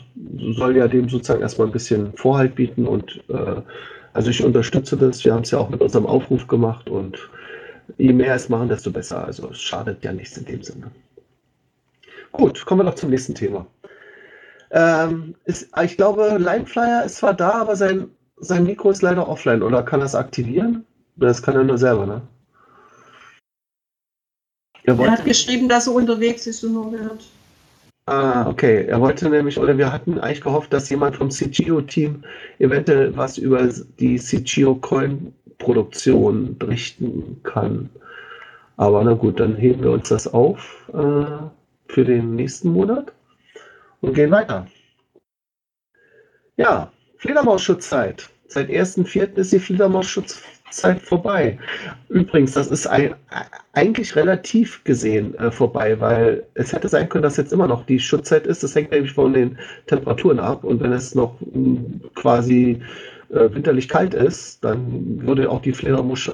[0.53, 3.61] soll ja dem sozusagen erstmal ein bisschen Vorhalt bieten und äh,
[4.13, 5.23] also ich unterstütze das.
[5.23, 7.17] Wir haben es ja auch mit unserem Aufruf gemacht und
[7.97, 9.25] je mehr es machen, desto besser.
[9.25, 10.91] Also es schadet ja nichts in dem Sinne.
[12.31, 13.65] Gut, kommen wir noch zum nächsten Thema.
[14.71, 19.61] Ähm, ist, ich glaube, Lineflyer ist zwar da, aber sein, sein Mikro ist leider offline.
[19.61, 20.85] Oder kann er es aktivieren?
[21.17, 22.21] Das kann er nur selber, ne?
[24.83, 27.25] Er, er hat geschrieben, dass er unterwegs ist und nur hört.
[28.11, 28.85] Ah, okay.
[28.87, 32.25] Er wollte nämlich, oder wir hatten eigentlich gehofft, dass jemand vom CGO-Team
[32.59, 33.69] eventuell was über
[33.99, 37.89] die CGO-Coin-Produktion berichten kann.
[38.75, 41.25] Aber na gut, dann heben wir uns das auf äh,
[41.87, 43.13] für den nächsten Monat
[44.01, 44.67] und gehen weiter.
[46.57, 48.29] Ja, Fledermausschutzzeit.
[48.47, 49.35] Seit 1.4.
[49.35, 51.57] ist die Fledermaus-Schutzzeit vorbei.
[52.09, 53.15] Übrigens, das ist ein,
[53.73, 57.99] eigentlich relativ gesehen äh, vorbei, weil es hätte sein können, dass jetzt immer noch die
[57.99, 58.63] Schutzzeit ist.
[58.63, 59.57] Das hängt nämlich von den
[59.87, 60.63] Temperaturen ab.
[60.63, 62.81] Und wenn es noch mh, hm, quasi
[63.29, 66.31] äh, winterlich kalt ist, dann würde auch die Fledermaus,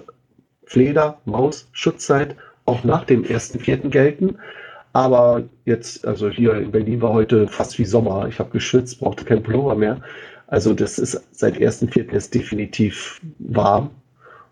[0.66, 3.90] Fledermaus-Schutzzeit auch nach dem 1.4.
[3.90, 4.38] gelten.
[4.94, 8.28] Aber jetzt, also hier in Berlin war heute fast wie Sommer.
[8.28, 10.02] Ich habe geschützt, brauchte kein Pullover mehr.
[10.48, 12.12] Also das ist seit 1.4.
[12.14, 13.92] ist definitiv warm.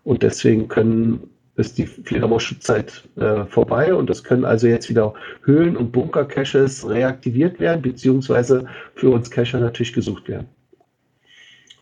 [0.06, 5.76] Und deswegen können ist die Fledermaus-Schutzzeit äh, vorbei und es können also jetzt wieder Höhlen-
[5.76, 10.46] und Bunker-Caches reaktiviert werden, beziehungsweise für uns Cacher natürlich gesucht werden.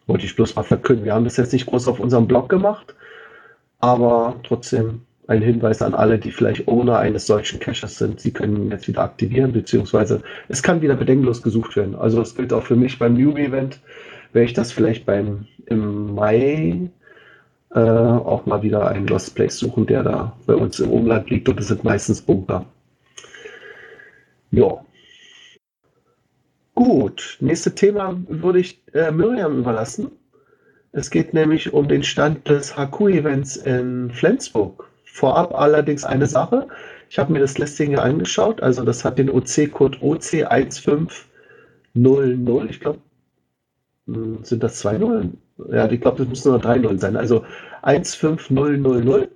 [0.07, 1.05] Wollte ich bloß mal verkünden.
[1.05, 2.95] Wir haben das jetzt nicht groß auf unserem Blog gemacht,
[3.81, 8.21] aber trotzdem ein Hinweis an alle, die vielleicht Owner eines solchen Caches sind.
[8.21, 11.95] Sie können jetzt wieder aktivieren, beziehungsweise es kann wieder bedenkenlos gesucht werden.
[11.95, 13.81] Also das gilt auch für mich beim Newbie-Event.
[14.33, 16.91] Werde ich das vielleicht beim im Mai
[17.75, 21.49] äh, auch mal wieder einen Lost Place suchen, der da bei uns im Umland liegt
[21.49, 22.65] und es sind meistens Bunker.
[24.53, 24.85] Ja.
[26.75, 30.11] Gut, nächstes Thema würde ich äh, Miriam überlassen.
[30.93, 34.89] Es geht nämlich um den Stand des HQ-Events in Flensburg.
[35.05, 36.69] Vorab allerdings eine Sache.
[37.11, 38.63] Ich habe mir das Listing angeschaut.
[38.63, 42.71] Also das hat den OC-Code OC1500.
[42.71, 43.01] Ich glaube,
[44.07, 45.39] hm, sind das zwei Nullen?
[45.71, 47.17] Ja, ich glaube, das müssen nur drei Nullen sein.
[47.17, 47.45] Also
[47.83, 49.29] 15000.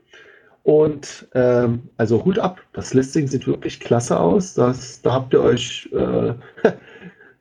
[0.64, 4.54] Und ähm, also Hut ab, das Listing sieht wirklich klasse aus.
[4.54, 6.34] Das, da habt ihr euch äh,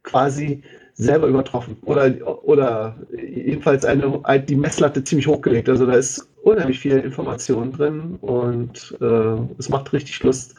[0.03, 0.63] quasi
[0.93, 1.77] selber übertroffen.
[1.83, 2.13] Oder,
[2.45, 5.69] oder jedenfalls eine, die Messlatte ziemlich hochgelegt.
[5.69, 10.55] Also da ist unheimlich viel Information drin und äh, es macht richtig Lust,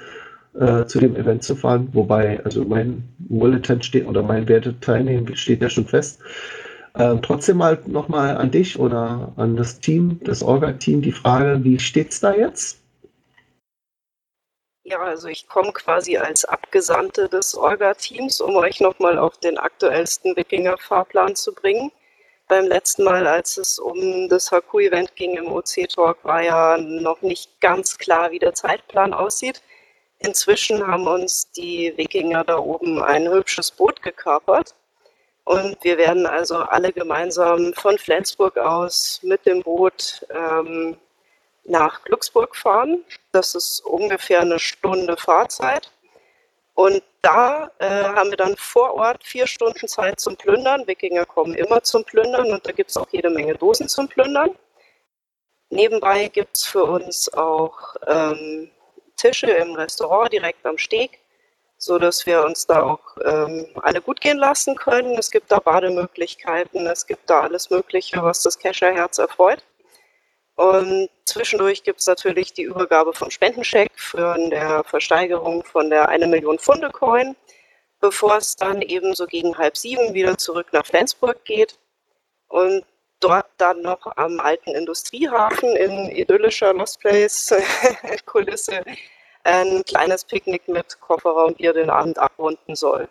[0.58, 1.88] äh, zu dem Event zu fahren.
[1.92, 6.20] Wobei, also mein Bulletin steht oder mein Werteteilnehmen steht ja schon fest.
[6.98, 11.78] Ähm, trotzdem mal nochmal an dich oder an das Team, das Orga-Team, die Frage, wie
[11.78, 12.78] steht es da jetzt?
[14.82, 20.34] Ja, also ich komme quasi als Abgesandte des Orga-Teams, um euch nochmal auf den aktuellsten
[20.34, 21.92] Wikinger-Fahrplan zu bringen.
[22.48, 27.60] Beim letzten Mal, als es um das Haku-Event ging im OC-Talk, war ja noch nicht
[27.60, 29.62] ganz klar, wie der Zeitplan aussieht.
[30.18, 34.74] Inzwischen haben uns die Wikinger da oben ein hübsches Boot gekapert.
[35.48, 40.98] Und wir werden also alle gemeinsam von Flensburg aus mit dem Boot ähm,
[41.64, 43.02] nach Glücksburg fahren.
[43.32, 45.90] Das ist ungefähr eine Stunde Fahrzeit.
[46.74, 50.86] Und da äh, haben wir dann vor Ort vier Stunden Zeit zum Plündern.
[50.86, 54.50] Wikinger kommen immer zum Plündern und da gibt es auch jede Menge Dosen zum Plündern.
[55.70, 58.70] Nebenbei gibt es für uns auch ähm,
[59.16, 61.20] Tische im Restaurant direkt am Steg,
[61.78, 65.16] sodass wir uns da auch ähm, alle gut gehen lassen können.
[65.16, 69.62] Es gibt da Bademöglichkeiten, es gibt da alles Mögliche, was das Kescherherz erfreut.
[70.56, 76.26] Und zwischendurch gibt es natürlich die Übergabe von Spendencheck für der Versteigerung von der 1
[76.26, 77.36] Million Funde Coin,
[78.00, 81.78] bevor es dann eben so gegen halb sieben wieder zurück nach Flensburg geht
[82.48, 82.84] und
[83.20, 87.54] dort dann noch am alten Industriehafen in idyllischer Lost Place
[88.26, 88.82] Kulisse
[89.48, 93.08] ein kleines Picknick mit Kofferraumbier den Abend abrunden soll.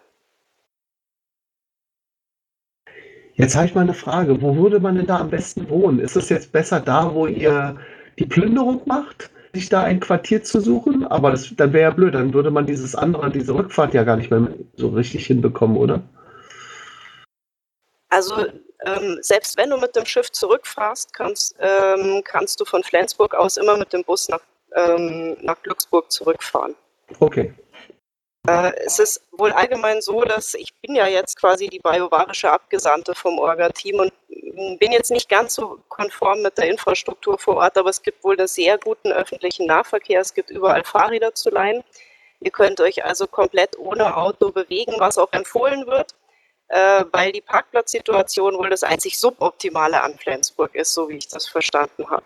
[3.33, 4.41] Jetzt habe ich mal eine Frage.
[4.41, 5.99] Wo würde man denn da am besten wohnen?
[5.99, 7.77] Ist es jetzt besser da, wo ihr
[8.17, 11.05] die Plünderung macht, sich da ein Quartier zu suchen?
[11.05, 12.15] Aber das, dann wäre ja blöd.
[12.15, 16.01] Dann würde man dieses andere, diese Rückfahrt ja gar nicht mehr so richtig hinbekommen, oder?
[18.09, 18.45] Also
[18.85, 23.57] ähm, selbst wenn du mit dem Schiff zurückfährst, kannst, ähm, kannst du von Flensburg aus
[23.57, 24.41] immer mit dem Bus nach,
[24.75, 26.75] ähm, nach Glücksburg zurückfahren.
[27.19, 27.53] Okay.
[28.47, 33.13] Äh, es ist wohl allgemein so, dass ich bin ja jetzt quasi die biovarische Abgesandte
[33.13, 34.13] vom Orga-Team und
[34.79, 38.37] bin jetzt nicht ganz so konform mit der Infrastruktur vor Ort, aber es gibt wohl
[38.37, 40.21] einen sehr guten öffentlichen Nahverkehr.
[40.21, 41.83] Es gibt überall Fahrräder zu leihen.
[42.39, 46.15] Ihr könnt euch also komplett ohne Auto bewegen, was auch empfohlen wird,
[46.69, 51.47] äh, weil die Parkplatzsituation wohl das einzig suboptimale an Flensburg ist, so wie ich das
[51.47, 52.23] verstanden habe.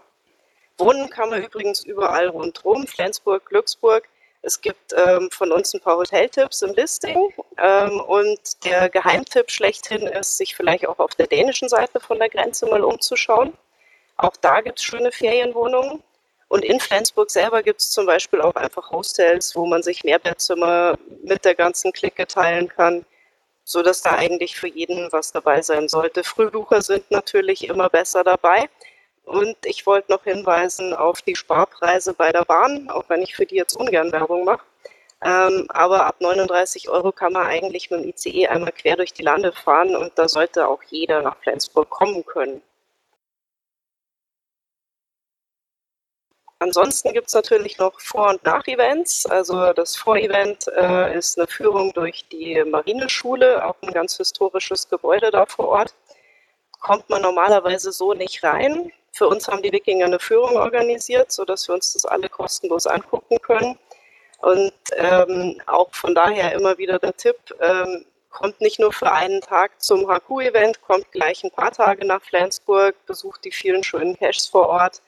[0.81, 4.09] Wohnen kann man übrigens überall rundherum, Flensburg, Glücksburg.
[4.41, 10.07] Es gibt ähm, von uns ein paar Hoteltipps im Listing ähm, und der Geheimtipp schlechthin
[10.07, 13.53] ist, sich vielleicht auch auf der dänischen Seite von der Grenze mal umzuschauen.
[14.17, 16.01] Auch da gibt es schöne Ferienwohnungen.
[16.47, 20.97] Und in Flensburg selber gibt es zum Beispiel auch einfach Hostels, wo man sich Mehrbettzimmer
[21.23, 23.05] mit der ganzen Clique teilen kann,
[23.63, 26.23] sodass da eigentlich für jeden was dabei sein sollte.
[26.23, 28.67] Frühbucher sind natürlich immer besser dabei.
[29.25, 33.45] Und ich wollte noch hinweisen auf die Sparpreise bei der Bahn, auch wenn ich für
[33.45, 34.65] die jetzt ungern Werbung mache.
[35.23, 39.21] Ähm, aber ab 39 Euro kann man eigentlich mit dem ICE einmal quer durch die
[39.23, 42.61] Lande fahren und da sollte auch jeder nach Flensburg kommen können.
[46.61, 49.25] Ansonsten gibt es natürlich noch Vor- und Nach-Events.
[49.25, 55.31] Also das Vor-Event äh, ist eine Führung durch die Marineschule, auch ein ganz historisches Gebäude
[55.31, 55.95] da vor Ort.
[56.79, 58.91] Kommt man normalerweise so nicht rein.
[59.13, 63.41] Für uns haben die Wikinger eine Führung organisiert, sodass wir uns das alle kostenlos angucken
[63.41, 63.77] können.
[64.39, 69.41] Und ähm, auch von daher immer wieder der Tipp, ähm, kommt nicht nur für einen
[69.41, 74.47] Tag zum HQ-Event, kommt gleich ein paar Tage nach Flensburg, besucht die vielen schönen Caches
[74.47, 75.01] vor Ort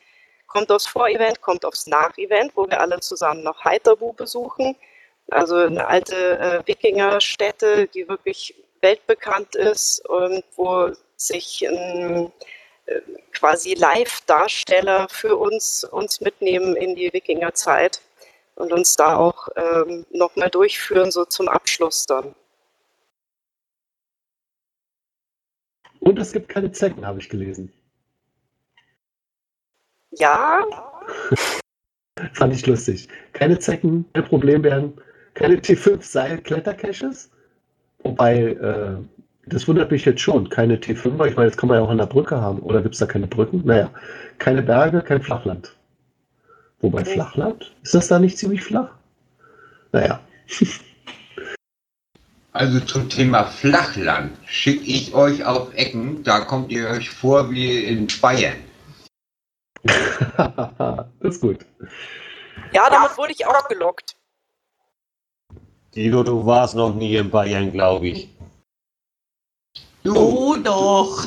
[0.53, 4.75] kommt aufs Vor-Event, kommt aufs Nach-Event, wo wir alle zusammen noch Heiterbu besuchen.
[5.31, 12.31] Also eine alte äh, Wikingerstätte, die wirklich weltbekannt ist und wo sich ein
[13.31, 18.01] quasi Live-Darsteller für uns, uns mitnehmen in die Wikingerzeit
[18.55, 22.35] und uns da auch ähm, nochmal durchführen, so zum Abschluss dann.
[25.99, 27.71] Und es gibt keine Zecken, habe ich gelesen.
[30.11, 30.65] Ja.
[32.33, 33.07] Fand ich lustig.
[33.31, 35.01] Keine Zecken, keine Problembären,
[35.33, 37.31] keine T5-Seil-Klettercaches.
[37.99, 38.97] Wobei, äh,
[39.45, 40.49] das wundert mich jetzt schon.
[40.49, 42.60] Keine T5er, ich meine, das kann man ja auch an der Brücke haben.
[42.60, 43.62] Oder gibt es da keine Brücken?
[43.65, 43.89] Naja,
[44.39, 45.75] keine Berge, kein Flachland.
[46.79, 47.13] Wobei okay.
[47.13, 47.73] Flachland?
[47.84, 48.89] Ist das da nicht ziemlich flach?
[49.91, 50.19] Naja.
[52.56, 57.84] Also zum Thema Flachland schicke ich euch auf Ecken, da kommt ihr euch vor wie
[57.84, 58.58] in Bayern.
[59.82, 61.65] das ist gut.
[62.71, 64.15] Ja, damit wurde ich auch gelockt.
[65.95, 68.29] Guido, du warst noch nie in Bayern, glaube ich.
[70.03, 70.13] Du.
[70.15, 71.25] Oh doch.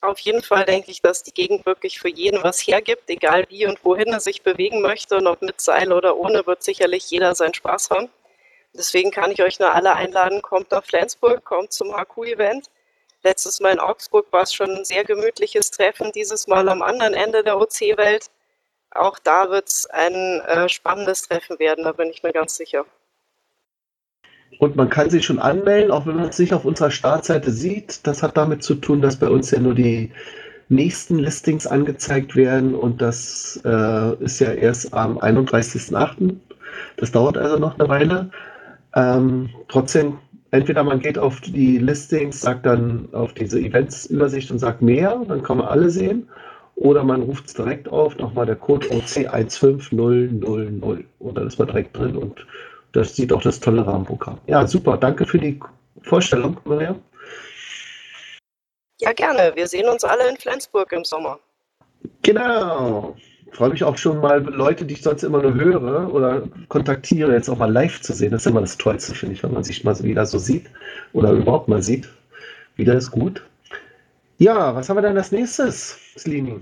[0.00, 3.66] Auf jeden Fall denke ich, dass die Gegend wirklich für jeden was hergibt, egal wie
[3.66, 7.34] und wohin er sich bewegen möchte, und ob mit Seil oder ohne, wird sicherlich jeder
[7.34, 8.08] seinen Spaß haben.
[8.74, 12.70] Deswegen kann ich euch nur alle einladen, kommt nach Flensburg, kommt zum HQ-Event.
[13.22, 17.14] Letztes Mal in Augsburg war es schon ein sehr gemütliches Treffen, dieses Mal am anderen
[17.14, 18.30] Ende der OC-Welt.
[18.98, 22.84] Auch da wird es ein äh, spannendes Treffen werden, da bin ich mir ganz sicher.
[24.58, 28.06] Und man kann sich schon anmelden, auch wenn man es nicht auf unserer Startseite sieht.
[28.06, 30.12] Das hat damit zu tun, dass bei uns ja nur die
[30.68, 36.36] nächsten Listings angezeigt werden und das äh, ist ja erst am 31.08.
[36.96, 38.30] Das dauert also noch eine Weile.
[38.94, 40.18] Ähm, trotzdem
[40.50, 45.42] entweder man geht auf die Listings, sagt dann auf diese Events-Übersicht und sagt mehr, dann
[45.42, 46.28] kann man alle sehen.
[46.76, 51.04] Oder man ruft es direkt auf, nochmal der Code OC15000.
[51.18, 52.46] Und dann ist man direkt drin und
[52.92, 54.38] das sieht auch das tolle Rahmenprogramm.
[54.46, 54.96] Ja, super.
[54.96, 55.60] Danke für die
[56.02, 56.96] Vorstellung, Maria.
[59.00, 59.52] Ja, gerne.
[59.54, 61.38] Wir sehen uns alle in Flensburg im Sommer.
[62.22, 63.16] Genau
[63.56, 67.48] freue mich auch schon mal, Leute, die ich sonst immer nur höre oder kontaktiere, jetzt
[67.48, 68.32] auch mal live zu sehen.
[68.32, 70.66] Das ist immer das Tollste, finde ich, wenn man sich mal wieder so sieht
[71.14, 72.08] oder überhaupt mal sieht.
[72.76, 73.42] Wieder ist gut.
[74.38, 76.60] Ja, was haben wir dann als nächstes, Slini?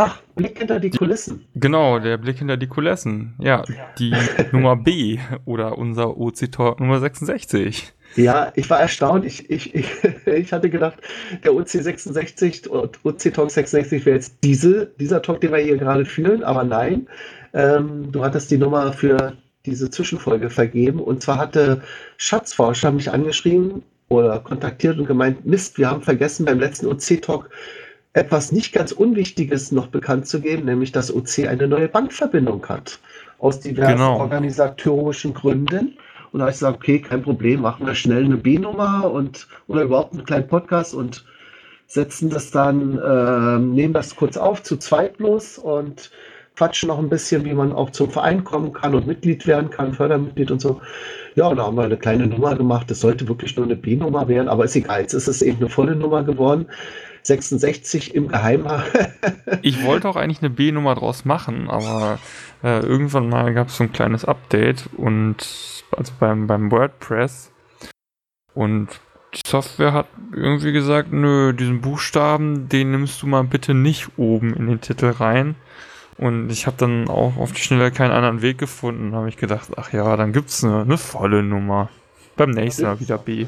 [0.00, 1.44] Ach, Blick hinter die Kulissen.
[1.56, 3.34] Genau, der Blick hinter die Kulissen.
[3.40, 3.64] Ja,
[3.98, 4.14] die
[4.52, 7.92] Nummer B oder unser OC Talk Nummer 66.
[8.14, 9.24] Ja, ich war erstaunt.
[9.24, 9.90] Ich, ich, ich,
[10.26, 10.98] ich hatte gedacht,
[11.42, 16.44] der OC66, OC Talk 66 wäre jetzt diese, dieser Talk, den wir hier gerade führen,
[16.44, 17.08] aber nein.
[17.52, 19.32] Ähm, du hattest die Nummer für
[19.66, 21.00] diese Zwischenfolge vergeben.
[21.00, 21.82] Und zwar hatte
[22.18, 27.50] Schatzforscher mich angeschrieben oder kontaktiert und gemeint, Mist, wir haben vergessen beim letzten OC-Talk
[28.14, 32.98] etwas nicht ganz Unwichtiges noch bekannt zu geben, nämlich dass OC eine neue Bankverbindung hat.
[33.38, 34.18] Aus diversen genau.
[34.18, 35.96] organisatorischen Gründen.
[36.32, 39.82] Und da habe ich gesagt, okay, kein Problem, machen wir schnell eine B-Nummer und oder
[39.82, 41.24] überhaupt einen kleinen Podcast und
[41.86, 46.10] setzen das dann, äh, nehmen das kurz auf, zu zweit bloß und
[46.58, 49.94] quatschen noch ein bisschen, wie man auch zum Verein kommen kann und Mitglied werden kann,
[49.94, 50.80] Fördermitglied und so.
[51.36, 52.90] Ja, und da haben wir eine kleine Nummer gemacht.
[52.90, 55.02] Das sollte wirklich nur eine B-Nummer werden, aber ist egal.
[55.02, 56.66] Jetzt ist es eben eine volle Nummer geworden.
[57.22, 58.66] 66 im Geheimen.
[59.62, 62.18] ich wollte auch eigentlich eine B-Nummer draus machen, aber
[62.64, 65.36] äh, irgendwann mal gab es so ein kleines Update und
[65.96, 67.52] also beim, beim WordPress
[68.54, 68.88] und
[69.32, 74.54] die Software hat irgendwie gesagt, nö, diesen Buchstaben, den nimmst du mal bitte nicht oben
[74.54, 75.54] in den Titel rein.
[76.18, 79.14] Und ich habe dann auch auf die Schnelle keinen anderen Weg gefunden.
[79.14, 81.88] habe ich gedacht, ach ja, dann gibt's eine, eine volle Nummer.
[82.36, 83.46] Beim nächsten Mal wieder B.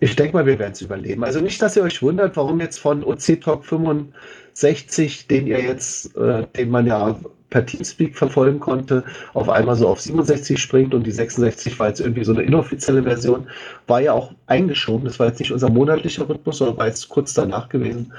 [0.00, 1.24] Ich denke mal, wir werden es überleben.
[1.24, 6.16] Also nicht, dass ihr euch wundert, warum jetzt von OC Talk 65, den ihr jetzt,
[6.16, 7.18] äh, den man ja
[7.50, 9.04] per Teamspeak verfolgen konnte,
[9.34, 13.02] auf einmal so auf 67 springt und die 66 war jetzt irgendwie so eine inoffizielle
[13.02, 13.46] Version,
[13.86, 15.04] war ja auch eingeschoben.
[15.04, 18.12] Das war jetzt nicht unser monatlicher Rhythmus, sondern war jetzt kurz danach gewesen.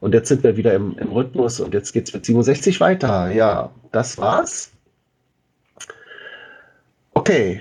[0.00, 3.30] Und jetzt sind wir wieder im, im Rhythmus und jetzt geht es mit 67 weiter.
[3.32, 4.70] Ja, das war's.
[7.14, 7.60] Okay.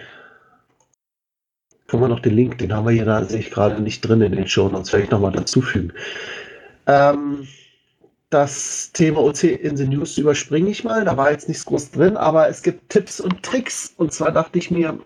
[1.88, 4.22] können wir noch den Link, den haben wir hier da, sehe ich gerade nicht drin
[4.22, 5.94] in den Show, sonst werde ich nochmal dazufügen.
[6.86, 7.48] Ähm,
[8.30, 12.18] das Thema OC in the News überspringe ich mal, da war jetzt nichts groß drin,
[12.18, 13.94] aber es gibt Tipps und Tricks.
[13.98, 15.00] Und zwar dachte ich mir,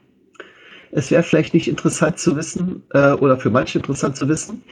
[0.91, 4.63] es wäre vielleicht nicht interessant zu wissen, äh, oder für manche interessant zu wissen,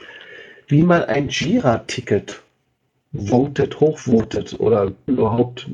[0.68, 2.42] wie man ein Jira-Ticket
[3.12, 5.68] votet, hochvotet oder überhaupt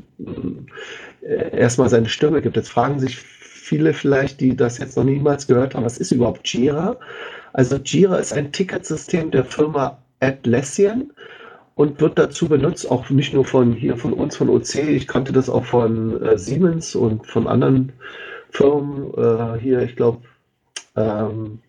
[1.21, 2.55] äh, erstmal seine Stimme gibt.
[2.55, 6.47] Jetzt fragen sich viele vielleicht, die das jetzt noch niemals gehört haben, was ist überhaupt
[6.47, 6.97] Jira?
[7.53, 11.11] Also Jira ist ein Ticketsystem der Firma Atlassian
[11.75, 15.31] und wird dazu benutzt, auch nicht nur von hier von uns, von OC, ich kannte
[15.31, 17.93] das auch von äh, Siemens und von anderen
[18.49, 20.21] Firmen, äh, hier, ich glaube,
[20.95, 21.59] ähm,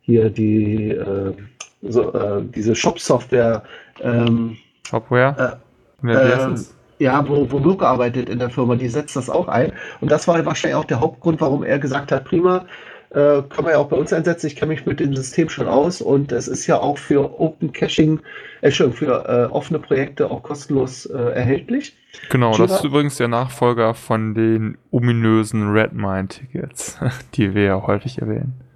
[0.00, 1.34] hier die äh,
[1.82, 3.64] so, äh, diese Shop-Software
[4.00, 4.56] ähm,
[4.90, 5.58] Shopware?
[6.04, 6.56] Äh, äh,
[6.98, 9.72] ja, wo, wo Mirko arbeitet in der Firma, die setzt das auch ein.
[10.00, 12.66] Und das war wahrscheinlich auch der Hauptgrund, warum er gesagt hat, prima,
[13.10, 14.46] äh, kann man ja auch bei uns einsetzen.
[14.46, 17.72] Ich kenne mich mit dem System schon aus und es ist ja auch für Open
[17.72, 18.20] Caching,
[18.60, 21.96] äh, schon für äh, offene Projekte auch kostenlos äh, erhältlich.
[22.28, 26.98] Genau, Jira, das ist übrigens der Nachfolger von den ominösen Redmine-Tickets,
[27.34, 28.69] die wir ja häufig erwähnen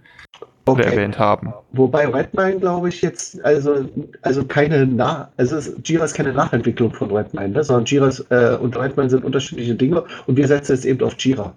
[0.64, 0.82] okay.
[0.82, 1.52] erwähnt haben.
[1.72, 3.88] Wobei Redmine, glaube ich, jetzt, also,
[4.22, 7.64] also keine Nach, also Jira ist keine Nachentwicklung von Redmine, ne?
[7.64, 11.54] sondern Jira äh, und Redmine sind unterschiedliche Dinge und wir setzen es eben auf Jira.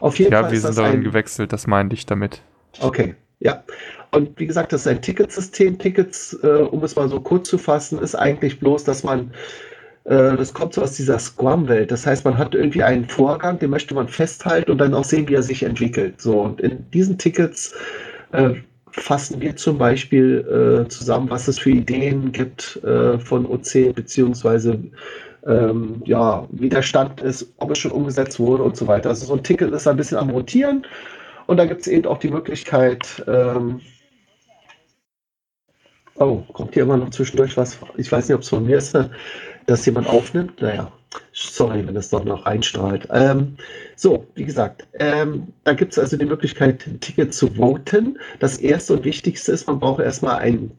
[0.00, 1.04] Auf jeden ja, Fall wir sind darin ein...
[1.04, 2.42] gewechselt, das meinte ich damit.
[2.80, 3.62] Okay, ja.
[4.10, 5.78] Und wie gesagt, das ist ein Ticketsystem.
[5.78, 9.32] Tickets, äh, um es mal so kurz zu fassen, ist eigentlich bloß, dass man
[10.08, 11.90] äh, das kommt so aus dieser Scrum-Welt.
[11.90, 15.28] Das heißt, man hat irgendwie einen Vorgang, den möchte man festhalten und dann auch sehen,
[15.28, 16.20] wie er sich entwickelt.
[16.20, 17.74] So, und in diesen Tickets
[18.32, 18.54] äh,
[18.90, 24.78] fassen wir zum Beispiel äh, zusammen, was es für Ideen gibt äh, von OC, beziehungsweise
[25.46, 29.08] ähm, ja, wie der Stand ist, ob es schon umgesetzt wurde und so weiter.
[29.10, 30.86] Also so ein Ticket ist ein bisschen am Rotieren
[31.46, 33.80] und da gibt es eben auch die Möglichkeit, ähm,
[36.16, 38.96] oh, kommt hier immer noch zwischendurch was, ich weiß nicht, ob es von mir ist,
[39.66, 40.60] dass jemand aufnimmt.
[40.60, 40.92] Naja,
[41.32, 43.08] sorry, wenn es doch noch reinstrahlt.
[43.10, 43.56] Ähm,
[43.96, 48.18] so, wie gesagt, ähm, da gibt es also die Möglichkeit, ein Ticket zu voten.
[48.40, 50.70] Das erste und wichtigste ist, man braucht erstmal ein,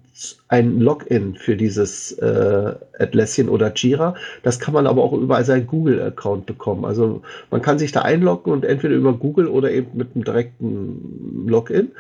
[0.49, 4.15] ein Login für dieses äh, Atlassian oder Jira.
[4.43, 6.85] Das kann man aber auch über seinen Google-Account bekommen.
[6.85, 7.21] Also
[7.51, 11.91] man kann sich da einloggen und entweder über Google oder eben mit einem direkten Login.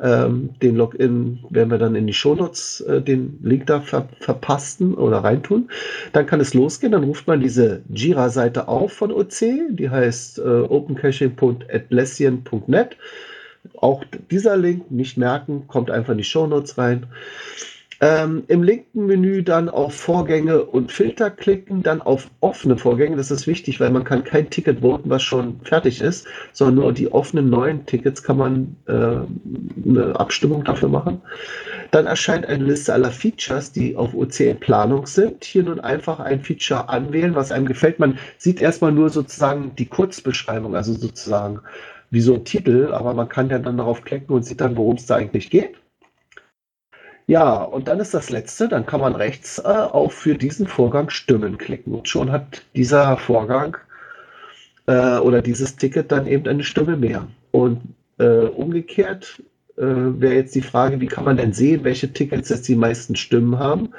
[0.00, 4.94] Ähm, den Login werden wir dann in die Shownotes äh, den Link da ver verpasten
[4.94, 5.70] oder reintun.
[6.12, 6.92] Dann kann es losgehen.
[6.92, 9.70] Dann ruft man diese Jira-Seite auf von OC.
[9.70, 12.96] Die heißt äh, opencaching.atlassian.net.
[13.78, 17.06] Auch dieser Link nicht merken, kommt einfach in die Shownotes rein.
[18.04, 23.16] Ähm, Im linken Menü dann auf Vorgänge und Filter klicken, dann auf offene Vorgänge.
[23.16, 26.92] Das ist wichtig, weil man kann kein Ticket voten, was schon fertig ist, sondern nur
[26.92, 31.22] die offenen neuen Tickets kann man äh, eine Abstimmung dafür machen.
[31.92, 35.42] Dann erscheint eine Liste aller Features, die auf OC in Planung sind.
[35.42, 38.00] Hier nun einfach ein Feature anwählen, was einem gefällt.
[38.00, 41.60] Man sieht erstmal nur sozusagen die Kurzbeschreibung, also sozusagen
[42.10, 44.96] wie so ein Titel, aber man kann ja dann darauf klicken und sieht dann, worum
[44.96, 45.76] es da eigentlich geht.
[47.26, 51.08] Ja, und dann ist das letzte, dann kann man rechts äh, auf für diesen Vorgang
[51.08, 53.78] Stimmen klicken und schon hat dieser Vorgang
[54.86, 57.26] äh, oder dieses Ticket dann eben eine Stimme mehr.
[57.50, 57.80] Und
[58.18, 59.42] äh, umgekehrt
[59.76, 63.16] äh, wäre jetzt die Frage, wie kann man denn sehen, welche Tickets jetzt die meisten
[63.16, 63.90] Stimmen haben?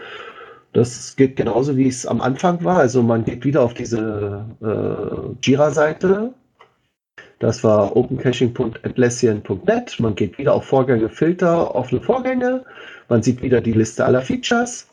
[0.73, 2.77] Das geht genauso, wie es am Anfang war.
[2.77, 6.33] Also man geht wieder auf diese äh, Jira-Seite.
[7.39, 9.99] Das war opencaching.atlassian.net.
[9.99, 12.65] Man geht wieder auf Vorgänge, Filter, offene Vorgänge
[13.09, 14.87] man sieht wieder die Liste aller Features.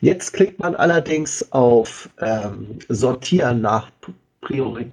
[0.00, 3.90] Jetzt klickt man allerdings auf ähm, Sortieren nach
[4.40, 4.92] Priorität.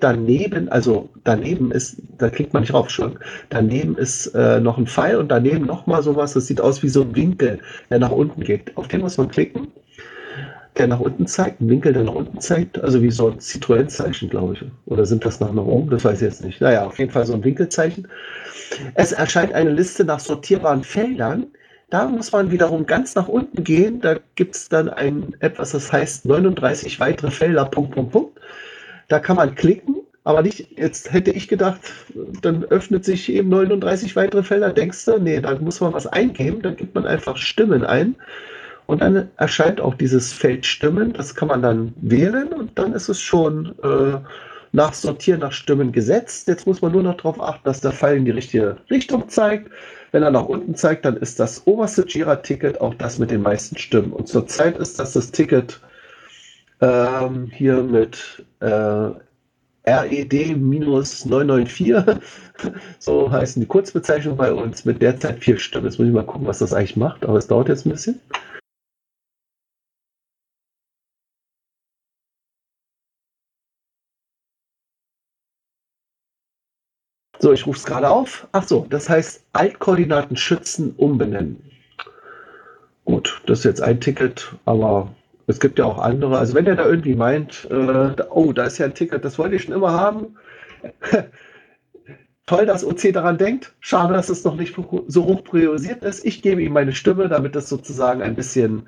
[0.00, 3.18] Daneben, also daneben ist, da klickt man nicht drauf schon.
[3.48, 7.02] Daneben ist äh, noch ein Pfeil und daneben nochmal sowas, das sieht aus wie so
[7.02, 8.76] ein Winkel, der nach unten geht.
[8.76, 9.68] Auf den muss man klicken,
[10.78, 14.30] der nach unten zeigt, ein Winkel, der nach unten zeigt, also wie so ein Citroën-Zeichen,
[14.30, 14.64] glaube ich.
[14.86, 15.90] Oder sind das nach, oben?
[15.90, 16.60] Das weiß ich jetzt nicht.
[16.60, 18.08] Naja, auf jeden Fall so ein Winkelzeichen.
[18.94, 21.46] Es erscheint eine Liste nach sortierbaren Feldern.
[21.90, 24.00] Da muss man wiederum ganz nach unten gehen.
[24.00, 28.40] Da gibt es dann ein etwas, das heißt 39 weitere Felder, Punkt, Punkt, Punkt.
[29.08, 31.80] Da kann man klicken, aber nicht, jetzt hätte ich gedacht,
[32.40, 34.72] dann öffnet sich eben 39 weitere Felder.
[34.72, 36.62] Denkst du, nee, da muss man was eingeben.
[36.62, 38.14] Dann gibt man einfach Stimmen ein.
[38.92, 41.14] Und dann erscheint auch dieses Feld Stimmen.
[41.14, 44.18] Das kann man dann wählen und dann ist es schon äh,
[44.72, 46.46] nach Sortieren nach Stimmen gesetzt.
[46.46, 49.70] Jetzt muss man nur noch darauf achten, dass der Pfeil in die richtige Richtung zeigt.
[50.10, 53.78] Wenn er nach unten zeigt, dann ist das oberste Jira-Ticket auch das mit den meisten
[53.78, 54.12] Stimmen.
[54.12, 55.80] Und zurzeit ist das das Ticket
[56.82, 59.08] ähm, hier mit äh,
[59.86, 62.20] RED-994.
[62.98, 65.86] So heißen die Kurzbezeichnungen bei uns mit derzeit vier Stimmen.
[65.86, 68.20] Jetzt muss ich mal gucken, was das eigentlich macht, aber es dauert jetzt ein bisschen.
[77.42, 78.46] So, ich rufe es gerade auf.
[78.52, 81.60] Ach so, das heißt Altkoordinaten schützen, umbenennen.
[83.04, 85.12] Gut, das ist jetzt ein Ticket, aber
[85.48, 86.38] es gibt ja auch andere.
[86.38, 89.56] Also wenn ihr da irgendwie meint, äh, oh, da ist ja ein Ticket, das wollte
[89.56, 90.36] ich schon immer haben.
[92.46, 93.74] Toll, dass OC daran denkt.
[93.80, 94.76] Schade, dass es noch nicht
[95.08, 96.24] so hoch priorisiert ist.
[96.24, 98.86] Ich gebe ihm meine Stimme, damit das sozusagen ein bisschen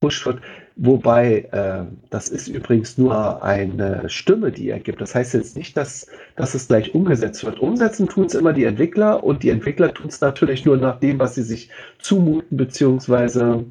[0.00, 0.42] gepusht wird.
[0.80, 5.00] Wobei, äh, das ist übrigens nur eine Stimme, die er gibt.
[5.00, 6.06] Das heißt jetzt nicht, dass,
[6.36, 7.58] dass es gleich umgesetzt wird.
[7.58, 11.18] Umsetzen tun es immer die Entwickler und die Entwickler tun es natürlich nur nach dem,
[11.18, 11.68] was sie sich
[11.98, 13.64] zumuten, beziehungsweise,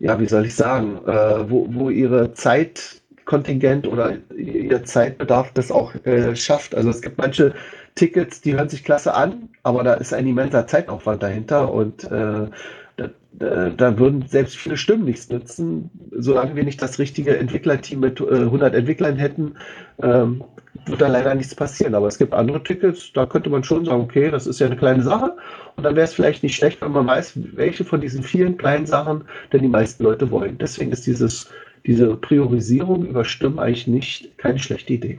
[0.00, 5.94] ja, wie soll ich sagen, äh, wo, wo ihre Zeitkontingent oder ihr Zeitbedarf das auch
[6.04, 6.74] äh, schafft.
[6.74, 7.54] Also es gibt manche
[7.94, 12.48] Tickets, die hören sich klasse an, aber da ist ein immenser Zeitaufwand dahinter und äh,
[13.38, 18.24] da, würden selbst viele Stimmen nichts nützen, solange wir nicht das richtige Entwicklerteam mit äh,
[18.24, 19.56] 100 Entwicklern hätten,
[20.02, 20.44] ähm,
[20.86, 21.94] wird da leider nichts passieren.
[21.94, 24.76] Aber es gibt andere Tickets, da könnte man schon sagen, okay, das ist ja eine
[24.76, 25.36] kleine Sache.
[25.76, 28.86] Und dann wäre es vielleicht nicht schlecht, wenn man weiß, welche von diesen vielen kleinen
[28.86, 30.58] Sachen denn die meisten Leute wollen.
[30.58, 31.50] Deswegen ist dieses,
[31.86, 35.18] diese Priorisierung über Stimmen eigentlich nicht keine schlechte Idee.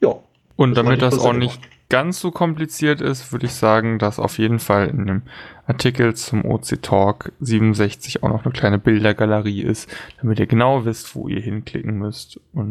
[0.00, 0.16] Ja.
[0.56, 4.58] Und damit das auch nicht ganz so kompliziert ist, würde ich sagen, dass auf jeden
[4.58, 5.22] Fall in dem
[5.66, 11.14] Artikel zum OC Talk 67 auch noch eine kleine Bildergalerie ist, damit ihr genau wisst,
[11.14, 12.70] wo ihr hinklicken müsst und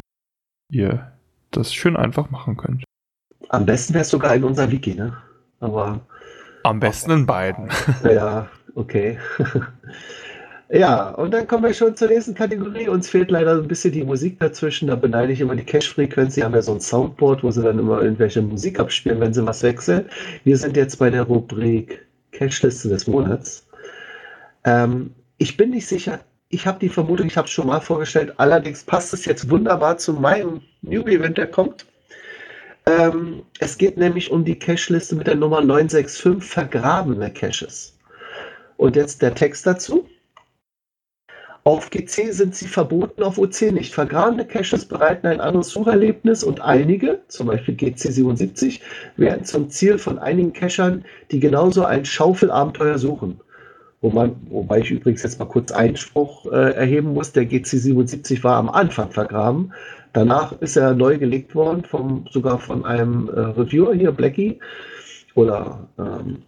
[0.71, 1.11] ihr
[1.51, 2.83] das schön einfach machen könnt.
[3.49, 5.17] Am besten wäre es sogar in unser Wiki, ne?
[5.59, 6.01] Aber.
[6.63, 7.69] Am besten in beiden.
[8.03, 9.17] Ja, okay.
[10.69, 12.89] Ja, und dann kommen wir schon zur nächsten Kategorie.
[12.89, 14.89] Uns fehlt leider ein bisschen die Musik dazwischen.
[14.89, 16.35] Da beneide ich immer die Cache-Frequenz.
[16.35, 19.45] Sie haben ja so ein Soundboard, wo sie dann immer irgendwelche Musik abspielen, wenn sie
[19.45, 20.09] was wechseln.
[20.43, 23.65] Wir sind jetzt bei der Rubrik Cache-Liste des Monats.
[24.65, 26.19] Ähm, ich bin nicht sicher.
[26.49, 28.33] Ich habe die Vermutung, ich habe es schon mal vorgestellt.
[28.37, 31.85] Allerdings passt es jetzt wunderbar zu meinem Newbie-Event, der kommt.
[32.85, 37.97] Ähm, es geht nämlich um die Cache-Liste mit der Nummer 965, vergrabene Caches.
[38.75, 40.05] Und jetzt der Text dazu.
[41.67, 43.93] Auf GC sind sie verboten, auf OC nicht.
[43.93, 48.79] Vergrabene Caches bereiten ein anderes Sucherlebnis und einige, zum Beispiel GC77,
[49.17, 53.41] werden zum Ziel von einigen Cachern, die genauso ein Schaufelabenteuer suchen.
[53.99, 58.55] Wo man, wobei ich übrigens jetzt mal kurz Einspruch äh, erheben muss, der GC77 war
[58.55, 59.73] am Anfang vergraben.
[60.13, 64.57] Danach ist er neu gelegt worden, vom, sogar von einem äh, Reviewer hier, Blackie,
[65.35, 66.43] oder ähm,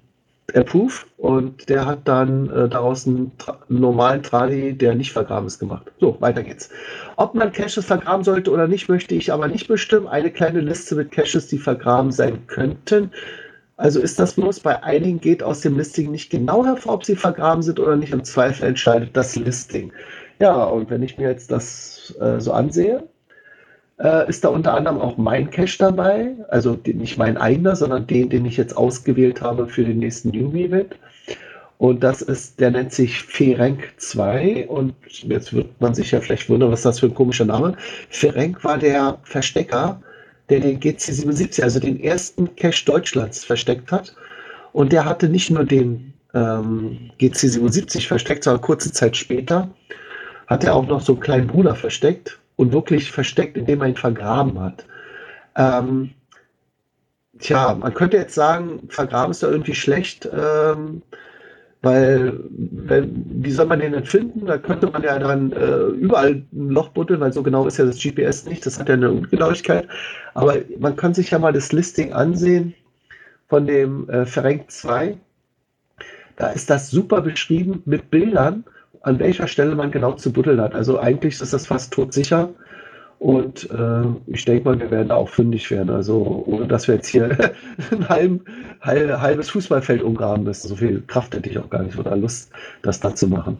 [0.55, 5.59] Approve und der hat dann äh, daraus einen, tra normalen Tradi, der nicht vergraben ist,
[5.59, 5.91] gemacht.
[5.99, 6.69] So, weiter geht's.
[7.17, 10.07] Ob man Caches vergraben sollte oder nicht, möchte ich aber nicht bestimmen.
[10.07, 13.11] Eine kleine Liste mit Caches, die vergraben sein könnten.
[13.77, 17.15] Also ist das bloß bei einigen geht aus dem Listing nicht genau hervor, ob sie
[17.15, 18.11] vergraben sind oder nicht.
[18.11, 19.93] Im Zweifel entscheidet das Listing.
[20.39, 23.07] Ja, und wenn ich mir jetzt das äh, so ansehe,
[23.99, 26.35] äh, ist da unter anderem auch mein Cache dabei.
[26.49, 30.95] Also nicht mein eigener, sondern den, den ich jetzt ausgewählt habe für den nächsten Newbie-Event.
[31.77, 34.67] Und das ist, der nennt sich Ferenc 2.
[34.67, 37.75] Und jetzt wird man sich ja vielleicht wundern, was das für ein komischer Name.
[38.09, 40.01] Ferenc war der Verstecker,
[40.49, 44.15] der den GC77, also den ersten Cache Deutschlands, versteckt hat.
[44.73, 49.69] Und der hatte nicht nur den ähm, GC77 versteckt, sondern kurze Zeit später
[50.47, 53.95] hat er auch noch so einen kleinen Bruder versteckt und wirklich versteckt, indem man ihn
[53.95, 54.85] vergraben hat.
[55.55, 56.09] Ähm,
[57.39, 61.01] tja, man könnte jetzt sagen, vergraben ist da irgendwie schlecht, ähm,
[61.81, 64.45] weil, wenn, wie soll man den denn finden?
[64.45, 67.85] Da könnte man ja dann äh, überall ein Loch buddeln, weil so genau ist ja
[67.85, 69.87] das GPS nicht, das hat ja eine Ungenauigkeit.
[70.33, 72.73] Aber man kann sich ja mal das Listing ansehen
[73.47, 75.17] von dem äh, Ferenc 2.
[76.35, 78.65] Da ist das super beschrieben mit Bildern
[79.01, 80.75] an welcher Stelle man genau zu buddeln hat.
[80.75, 82.49] Also eigentlich ist das fast todsicher.
[83.19, 85.89] Und äh, ich denke mal, wir werden da auch fündig werden.
[85.89, 87.25] Also ohne dass wir jetzt hier
[87.91, 88.41] ein halb,
[88.81, 90.69] halb, halbes Fußballfeld umgraben müssen.
[90.69, 93.57] So viel Kraft hätte ich auch gar nicht oder Lust, das da zu machen.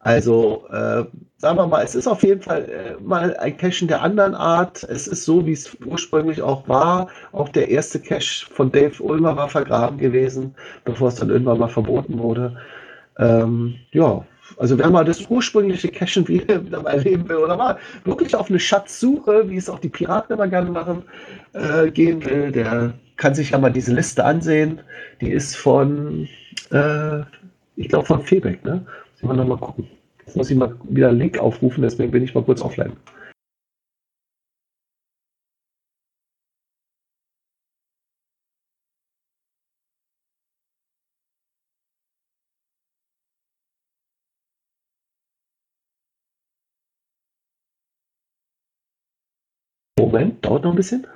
[0.00, 1.04] Also äh,
[1.36, 4.82] sagen wir mal, es ist auf jeden Fall äh, mal ein Cache der anderen Art.
[4.84, 7.08] Es ist so, wie es ursprünglich auch war.
[7.32, 11.68] Auch der erste Cache von Dave Ulmer war vergraben gewesen, bevor es dann irgendwann mal
[11.68, 12.56] verboten wurde.
[13.18, 14.24] Ähm, ja,
[14.56, 15.88] also wer mal das ursprüngliche
[16.28, 19.88] wieder, wieder mal erleben will oder mal wirklich auf eine Schatzsuche, wie es auch die
[19.88, 21.02] Piraten immer gerne machen,
[21.52, 24.80] äh, gehen will, der kann sich ja mal diese Liste ansehen.
[25.20, 26.28] Die ist von,
[26.70, 27.20] äh,
[27.76, 28.84] ich glaube von Febeck, ne?
[28.84, 29.88] Muss ich mal nochmal gucken.
[30.26, 32.92] Jetzt muss ich mal wieder einen Link aufrufen, deswegen bin ich mal kurz offline.
[50.02, 51.06] Moment, dauert noch ein bisschen.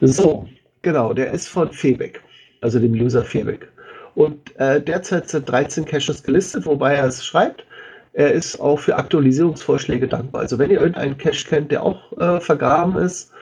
[0.00, 0.48] So,
[0.82, 2.22] genau, der ist von Febeck,
[2.60, 3.66] also dem User Febeck.
[4.14, 7.66] Und äh, derzeit sind 13 Caches gelistet, wobei er es schreibt,
[8.12, 10.42] er ist auch für Aktualisierungsvorschläge dankbar.
[10.42, 13.32] Also wenn ihr irgendeinen Cache kennt, der auch äh, vergraben ist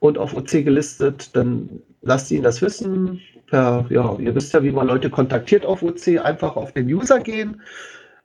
[0.00, 3.20] und auf OC gelistet, dann lasst ihn das wissen.
[3.46, 7.18] Per, ja, ihr wisst ja, wie man Leute kontaktiert auf OC, einfach auf den User
[7.20, 7.62] gehen.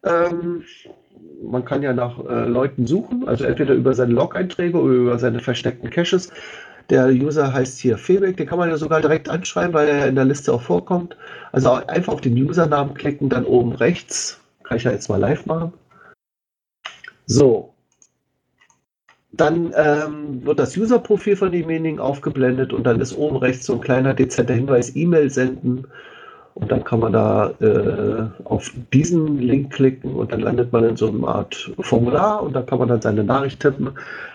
[0.03, 0.63] Ähm,
[1.41, 5.39] man kann ja nach äh, Leuten suchen, also entweder über seine Log-Einträge oder über seine
[5.39, 6.31] versteckten Caches.
[6.89, 10.15] Der User heißt hier Febeck, den kann man ja sogar direkt anschreiben, weil er in
[10.15, 11.15] der Liste auch vorkommt.
[11.51, 14.41] Also einfach auf den Usernamen klicken, dann oben rechts.
[14.63, 15.73] Kann ich ja jetzt mal live machen.
[17.25, 17.72] So.
[19.35, 23.81] Dann ähm, wird das User-Profil von demjenigen aufgeblendet und dann ist oben rechts so ein
[23.81, 25.85] kleiner dezenter Hinweis, E-Mail senden.
[26.55, 30.95] Und dann kann man da äh, auf diesen Link klicken und dann landet man in
[30.95, 33.89] so einer Art Formular und da kann man dann seine Nachricht tippen.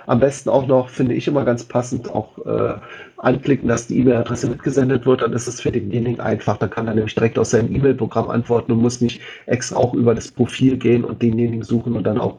[0.09, 2.75] Am besten auch noch, finde ich immer ganz passend, auch äh,
[3.19, 5.23] anklicken, dass die E-Mail-Adresse mitgesendet wird.
[5.23, 6.57] Dann ist es für denjenigen einfach.
[6.57, 10.13] Dann kann er nämlich direkt aus seinem E-Mail-Programm antworten und muss nicht extra auch über
[10.17, 12.39] das Profil gehen und denjenigen suchen und dann auch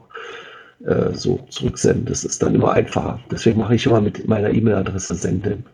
[0.86, 2.06] äh, so zurücksenden.
[2.06, 3.20] Das ist dann immer einfacher.
[3.32, 5.66] Deswegen mache ich immer mit meiner E-Mail-Adresse senden.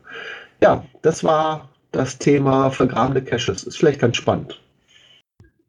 [0.61, 3.63] Ja, das war das Thema vergrabene Caches.
[3.63, 4.59] Ist vielleicht ganz spannend.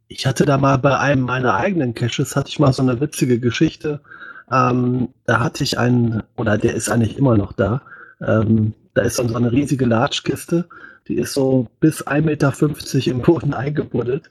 [0.09, 3.41] Ich hatte da mal bei einem meiner eigenen Caches, hatte ich mal so eine witzige
[3.41, 4.01] Geschichte.
[4.51, 7.82] Ähm, da hatte ich einen, oder der ist eigentlich immer noch da.
[8.20, 10.66] Ähm, da ist so eine riesige Latschkiste,
[11.09, 14.30] die ist so bis 1,50 Meter im Boden eingebuddelt.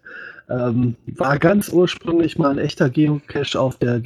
[0.49, 3.99] Ähm, war ganz ursprünglich mal ein echter Geocache auf der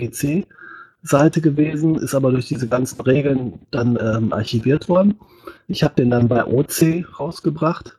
[1.04, 5.20] GC-Seite gewesen, ist aber durch diese ganzen Regeln dann ähm, archiviert worden.
[5.68, 7.98] Ich habe den dann bei OC rausgebracht.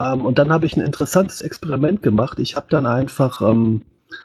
[0.00, 2.38] Ähm, und dann habe ich ein interessantes Experiment gemacht.
[2.38, 3.82] Ich habe dann einfach ähm,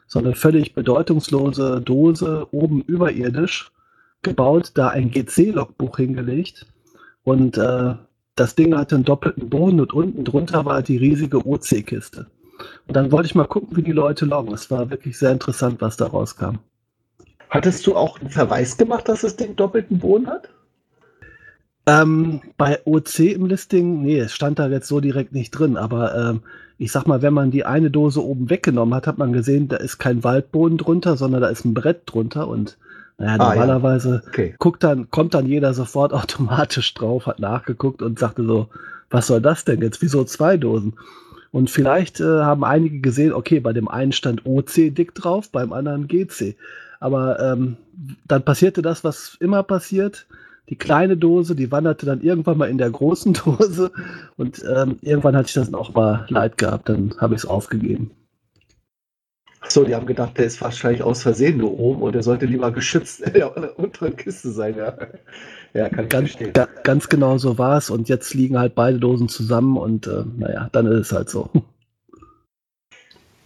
[0.07, 3.72] so eine völlig bedeutungslose Dose oben überirdisch
[4.24, 6.65] gebaut, da ein GC-Logbuch hingelegt.
[7.24, 7.95] Und äh,
[8.36, 12.28] das Ding hatte einen doppelten Boden und unten drunter war die riesige OC-Kiste.
[12.88, 14.53] Und dann wollte ich mal gucken, wie die Leute loggen.
[14.53, 16.57] Es war wirklich sehr interessant, was da rauskam.
[17.49, 20.49] Hattest du auch einen Verweis gemacht, dass das Ding doppelten Boden hat?
[21.85, 26.13] Ähm, bei OC im Listing, nee, es stand da jetzt so direkt nicht drin, aber
[26.15, 26.41] ähm,
[26.77, 29.77] ich sag mal, wenn man die eine Dose oben weggenommen hat, hat man gesehen, da
[29.77, 32.77] ist kein Waldboden drunter, sondern da ist ein Brett drunter und
[33.17, 33.65] naja, Ah, ja.
[33.65, 34.53] normalerweise Okay.
[34.59, 38.67] guckt dann, kommt dann jeder sofort automatisch drauf, hat nachgeguckt und sagte so,
[39.09, 40.01] was soll das denn jetzt?
[40.01, 40.93] Wieso zwei Dosen?
[41.51, 45.71] Und vielleicht äh, haben einige gesehen, okay, bei dem einen stand OC dick drauf, beim
[45.71, 46.55] anderen GC.
[46.99, 47.77] Aber ähm,
[48.25, 50.27] dann passierte das, was immer passiert.
[50.69, 53.91] Die kleine Dose, die wanderte dann irgendwann mal in der großen Dose
[54.35, 58.11] und ähm, irgendwann hatte ich das auch mal leid gehabt, dann habe ich es aufgegeben.
[59.61, 62.71] Achso, die haben gedacht, der ist wahrscheinlich aus Versehen nur oben und der sollte lieber
[62.71, 64.75] geschützt in der unteren Kiste sein.
[64.77, 64.97] Ja,
[65.73, 66.53] ja kann ich Ganz, verstehen.
[66.53, 70.23] ga, ganz genau so war es und jetzt liegen halt beide Dosen zusammen und äh,
[70.37, 71.49] naja, dann ist es halt so.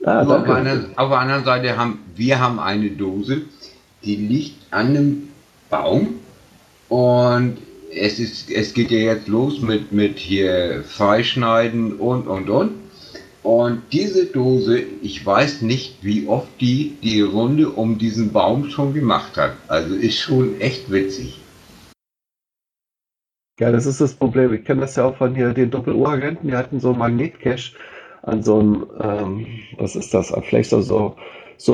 [0.04, 0.56] Ah, auf, danke.
[0.56, 3.44] einer, auf der anderen Seite haben wir haben eine Dose,
[4.04, 5.30] die liegt an einem
[5.70, 6.16] Baum
[6.90, 7.58] und
[7.94, 12.72] es, ist, es geht ja jetzt los mit, mit hier Freischneiden und und und.
[13.44, 18.94] Und diese Dose, ich weiß nicht, wie oft die die Runde um diesen Baum schon
[18.94, 19.54] gemacht hat.
[19.68, 21.40] Also ist schon echt witzig.
[23.60, 24.54] Ja, das ist das Problem.
[24.54, 27.74] Ich kenne das ja auch von hier den Doppel-Ohr-Agenten, die hatten so einen Magnetcache
[28.24, 29.48] an so einem, ähm,
[29.78, 31.16] was ist das, vielleicht so, so,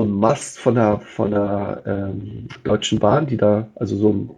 [0.02, 4.30] ein Mast von der, von der ähm, Deutschen Bahn, die da, also so ein,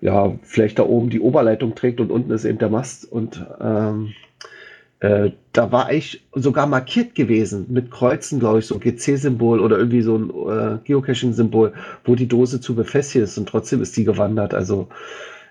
[0.00, 4.12] ja, vielleicht da oben die Oberleitung trägt und unten ist eben der Mast und ähm,
[5.00, 9.76] äh, da war ich sogar markiert gewesen mit Kreuzen, glaube ich, so ein GC-Symbol oder
[9.76, 14.04] irgendwie so ein äh, Geocaching-Symbol, wo die Dose zu befestigen ist und trotzdem ist die
[14.04, 14.54] gewandert.
[14.54, 14.88] Also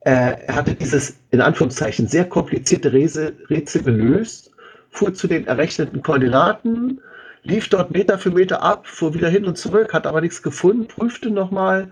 [0.00, 4.51] äh, er hatte dieses in Anführungszeichen sehr komplizierte Rätsel gelöst,
[4.92, 7.00] fuhr zu den errechneten Koordinaten,
[7.42, 10.86] lief dort Meter für Meter ab, fuhr wieder hin und zurück, hat aber nichts gefunden,
[10.86, 11.90] prüfte nochmal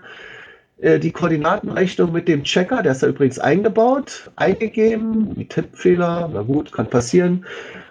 [0.78, 6.42] äh, die Koordinatenrechnung mit dem Checker, der ist da übrigens eingebaut, eingegeben, die Tippfehler, na
[6.42, 7.44] gut, kann passieren,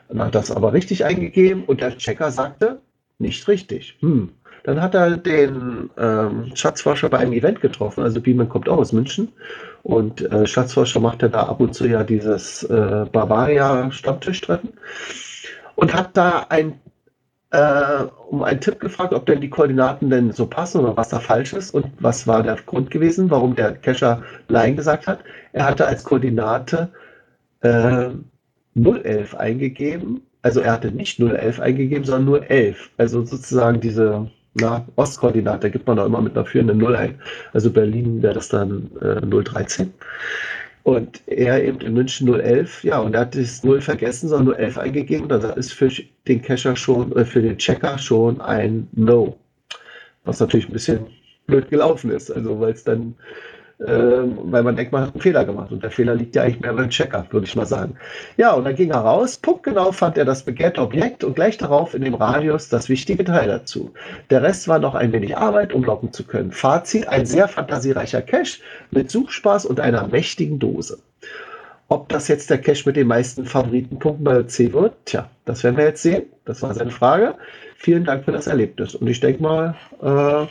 [0.07, 2.80] dann hat das aber richtig eingegeben und der Checker sagte,
[3.18, 3.97] nicht richtig.
[3.99, 4.30] Hm,
[4.64, 8.03] dann hat er den ähm, Schatzforscher bei einem Event getroffen.
[8.03, 9.30] Also Beeman kommt auch aus München.
[9.84, 14.74] Und äh, Schatzforscher macht ja da ab und zu ja dieses äh, Bavaria-Stammtischtreffen.
[15.76, 16.80] Und hat da ein,
[17.51, 21.20] äh, um einen Tipp gefragt, ob denn die Koordinaten denn so passen oder was da
[21.20, 21.74] falsch ist.
[21.74, 25.20] Und was war der Grund gewesen, warum der Cacher Nein gesagt hat.
[25.53, 26.89] Er hatte als Koordinate
[27.62, 28.10] äh,
[28.76, 30.22] 011 eingegeben.
[30.41, 32.91] Also er hatte nicht 011 eingegeben, sondern nur 11.
[32.97, 34.30] Also sozusagen diese
[34.60, 37.20] na, Ostkoordinate gibt man da immer mit einer führenden Null ein.
[37.53, 39.93] Also Berlin wäre das dann äh, 013.
[40.84, 44.78] Und er eben in München 011, ja, und er hat das 0 vergessen, sondern 011
[44.78, 45.30] eingegeben.
[45.30, 45.89] Das ist für
[46.28, 49.38] den Cacher schon, äh, für den Checker schon ein No.
[50.24, 51.07] Was natürlich ein bisschen
[51.47, 52.32] blöd gelaufen ist.
[52.32, 53.16] Also, weil es dann
[53.80, 55.71] weil man denkt, man hat einen Fehler gemacht.
[55.71, 57.95] Und der Fehler liegt ja eigentlich mehr beim Checker, würde ich mal sagen.
[58.36, 61.93] Ja, und dann ging er raus, punktgenau fand er das begehrte Objekt und gleich darauf
[61.93, 63.93] in dem Radius das wichtige Teil dazu.
[64.30, 66.51] Der Rest war noch ein wenig Arbeit, um locken zu können.
[66.51, 68.59] Fazit, ein sehr fantasiereicher Cache
[68.91, 70.99] mit Suchspaß und einer mächtigen Dose.
[71.88, 75.77] Ob das jetzt der Cache mit den meisten Favoritenpunkten bei C wird, tja, das werden
[75.77, 76.23] wir jetzt sehen.
[76.45, 77.36] Das war seine Frage.
[77.77, 78.93] Vielen Dank für das Erlebnis.
[78.93, 80.45] Und ich denke mal, äh,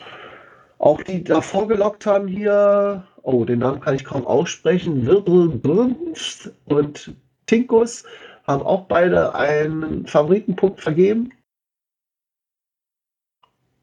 [0.78, 7.14] auch die davor gelockt haben hier, oh, den Namen kann ich kaum aussprechen, Wirbelbrunst und
[7.46, 8.04] Tinkus
[8.46, 11.32] haben auch beide einen Favoritenpunkt vergeben.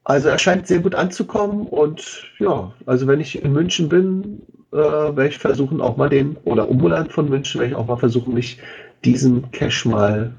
[0.04, 4.42] Also er scheint sehr gut anzukommen und ja, also wenn ich in München bin,
[4.72, 7.96] äh, werde ich versuchen auch mal den, oder umland von München, werde ich auch mal
[7.96, 8.60] versuchen, mich
[9.04, 10.32] diesem Cache mal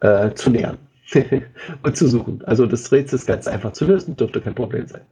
[0.00, 0.78] äh, zu nähern
[1.82, 2.42] und zu suchen.
[2.46, 5.02] Also das Rätsel ist ganz einfach zu lösen, dürfte kein Problem sein.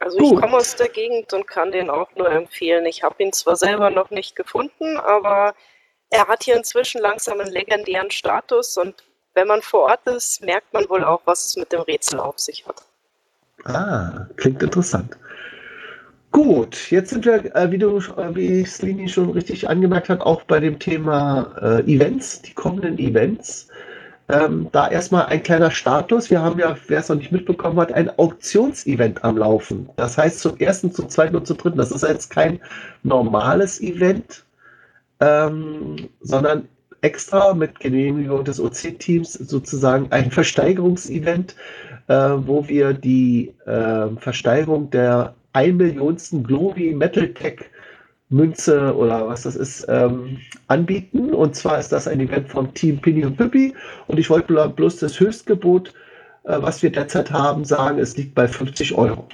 [0.00, 2.86] Also ich komme aus der Gegend und kann den auch nur empfehlen.
[2.86, 5.54] Ich habe ihn zwar selber noch nicht gefunden, aber
[6.08, 10.72] er hat hier inzwischen langsam einen legendären Status und wenn man vor Ort ist, merkt
[10.72, 12.82] man wohl auch, was es mit dem Rätsel auf sich hat.
[13.64, 15.16] Ah, klingt interessant.
[16.32, 20.42] Gut, jetzt sind wir, äh, wie du, äh, wie Slini schon richtig angemerkt hat, auch
[20.44, 23.68] bei dem Thema äh, Events, die kommenden Events.
[24.32, 26.30] Ähm, da erstmal ein kleiner Status.
[26.30, 29.88] Wir haben ja, wer es noch nicht mitbekommen hat, ein Auktionsevent am Laufen.
[29.96, 31.78] Das heißt zum ersten, zum zweiten und zum dritten.
[31.78, 32.60] Das ist jetzt kein
[33.02, 34.44] normales Event,
[35.20, 36.68] ähm, sondern
[37.02, 41.56] extra mit Genehmigung des OC-Teams sozusagen ein Versteigerungsevent,
[42.08, 47.60] äh, wo wir die äh, Versteigerung der 1 Millionsten Glory Metal Tech
[48.30, 51.34] Münze oder was das ist, ähm, anbieten.
[51.34, 53.74] Und zwar ist das ein Event vom Team Pini und Pippi.
[54.06, 55.92] Und ich wollte bloß das Höchstgebot,
[56.44, 59.26] äh, was wir derzeit haben, sagen, es liegt bei 50 Euro.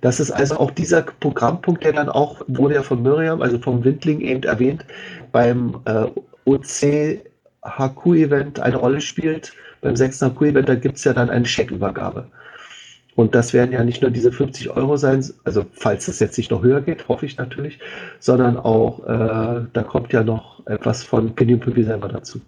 [0.00, 3.82] Das ist also auch dieser Programmpunkt, der dann auch, wurde ja von Miriam, also vom
[3.82, 4.84] Windling eben erwähnt,
[5.32, 6.06] beim äh,
[6.44, 7.20] OC
[7.64, 9.52] HQ-Event eine Rolle spielt.
[9.80, 10.20] Beim 6.
[10.22, 12.28] HQ-Event, da gibt es ja dann eine Scheckübergabe.
[13.16, 16.50] Und das werden ja nicht nur diese 50 Euro sein, also falls es jetzt nicht
[16.50, 17.78] noch höher geht, hoffe ich natürlich,
[18.20, 22.40] sondern auch, äh, da kommt ja noch etwas von Pinion Pipi selber dazu.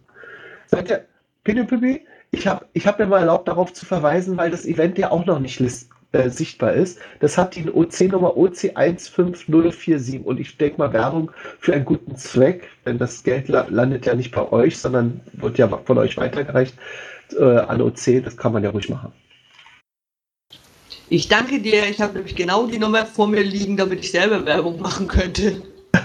[0.67, 1.05] Seid ihr,
[1.43, 4.99] Pinion Pipi, ich habe ich hab mir mal erlaubt, darauf zu verweisen, weil das Event
[4.99, 7.01] ja auch noch nicht list, äh, sichtbar ist.
[7.21, 12.99] Das hat die OC-Nummer OC15047 und ich denke mal Werbung für einen guten Zweck, denn
[12.99, 16.75] das Geld la landet ja nicht bei euch, sondern wird ja von euch weitergereicht
[17.39, 19.15] äh, an OC, das kann man ja ruhig machen.
[21.11, 21.89] Ich danke dir.
[21.89, 25.63] Ich habe nämlich genau die Nummer vor mir liegen, damit ich selber Werbung machen könnte.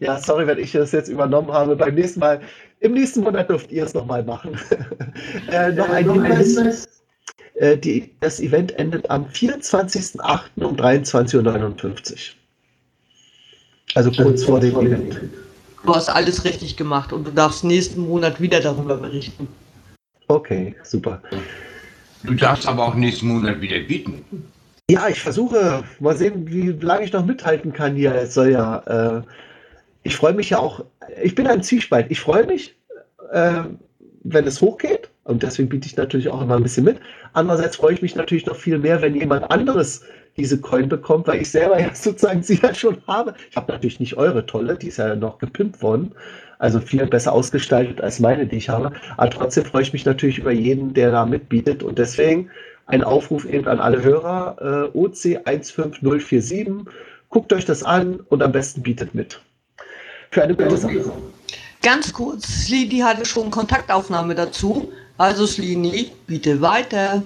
[0.00, 1.76] Ja, sorry, wenn ich das jetzt übernommen habe.
[1.76, 2.40] Beim nächsten Mal,
[2.80, 4.58] im nächsten Monat dürft ihr es nochmal machen.
[5.52, 6.88] äh, noch ein Hinweis.
[7.54, 10.40] Äh, die, das Event endet am 24.08.
[10.56, 12.16] um 23.59 Uhr.
[13.94, 15.20] Also kurz vor dem Event.
[15.84, 19.48] Du hast alles richtig gemacht und du darfst nächsten Monat wieder darüber berichten.
[20.28, 21.20] Okay, super.
[22.22, 24.24] Du darfst aber auch nächsten Monat wieder bieten.
[24.90, 28.14] Ja, ich versuche mal sehen, wie lange ich noch mithalten kann hier.
[28.14, 29.22] Es soll ja, äh,
[30.02, 30.84] ich freue mich ja auch,
[31.22, 32.06] ich bin ein Zwiespalt.
[32.10, 32.76] Ich freue mich,
[33.30, 33.62] äh,
[34.24, 36.98] wenn es hochgeht und deswegen biete ich natürlich auch immer ein bisschen mit.
[37.32, 40.02] Andererseits freue ich mich natürlich noch viel mehr, wenn jemand anderes
[40.36, 43.34] diese Coin bekommt, weil ich selber ja sozusagen sie ja schon habe.
[43.50, 46.12] Ich habe natürlich nicht eure tolle, die ist ja noch gepimpt worden,
[46.60, 48.92] also viel besser ausgestaltet als meine, die ich habe.
[49.16, 52.50] Aber trotzdem freue ich mich natürlich über jeden, der da mitbietet und deswegen
[52.86, 56.86] ein Aufruf eben an alle Hörer, äh, OC 15047,
[57.30, 59.40] guckt euch das an und am besten bietet mit.
[60.30, 61.12] Für eine gute Sache.
[61.82, 64.92] Ganz kurz, Slini hatte schon Kontaktaufnahme dazu.
[65.16, 67.22] Also Slini, bitte weiter.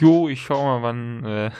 [0.00, 1.50] Jo, ich schau mal, wann, äh,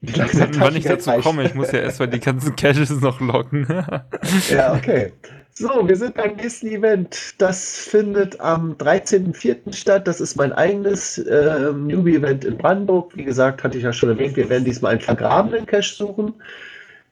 [0.02, 1.24] wann, wann ich dazu reicht.
[1.24, 1.44] komme.
[1.44, 3.66] Ich muss ja erstmal die ganzen Caches noch locken.
[4.50, 5.12] Ja, okay.
[5.52, 7.34] So, wir sind beim nächsten Event.
[7.38, 9.72] Das findet am 13.04.
[9.72, 10.06] statt.
[10.06, 13.16] Das ist mein eigenes äh, Newbie-Event in Brandenburg.
[13.16, 16.34] Wie gesagt, hatte ich ja schon erwähnt, wir werden diesmal einen vergrabenen Cache suchen.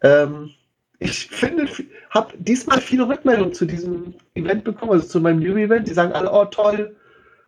[0.03, 0.51] Ähm,
[0.99, 1.67] ich finde,
[2.11, 5.89] habe diesmal viele Rückmeldungen zu diesem Event bekommen, also zu meinem Newbie-Event.
[5.89, 6.95] Die sagen alle, oh toll,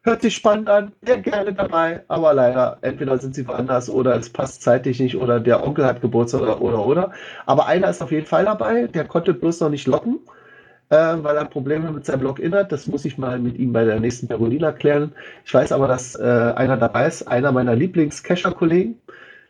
[0.06, 4.30] hört sich spannend an, wäre gerne dabei, aber leider, entweder sind sie woanders oder es
[4.30, 7.12] passt zeitlich nicht oder der Onkel hat Geburtstag oder oder oder.
[7.44, 10.20] Aber einer ist auf jeden Fall dabei, der konnte bloß noch nicht locken,
[10.90, 12.70] äh, weil er Probleme mit seinem Login hat.
[12.70, 15.12] Das muss ich mal mit ihm bei der nächsten Perolina klären.
[15.44, 19.00] Ich weiß aber, dass äh, einer dabei ist, einer meiner Lieblings-Cacher-Kollegen.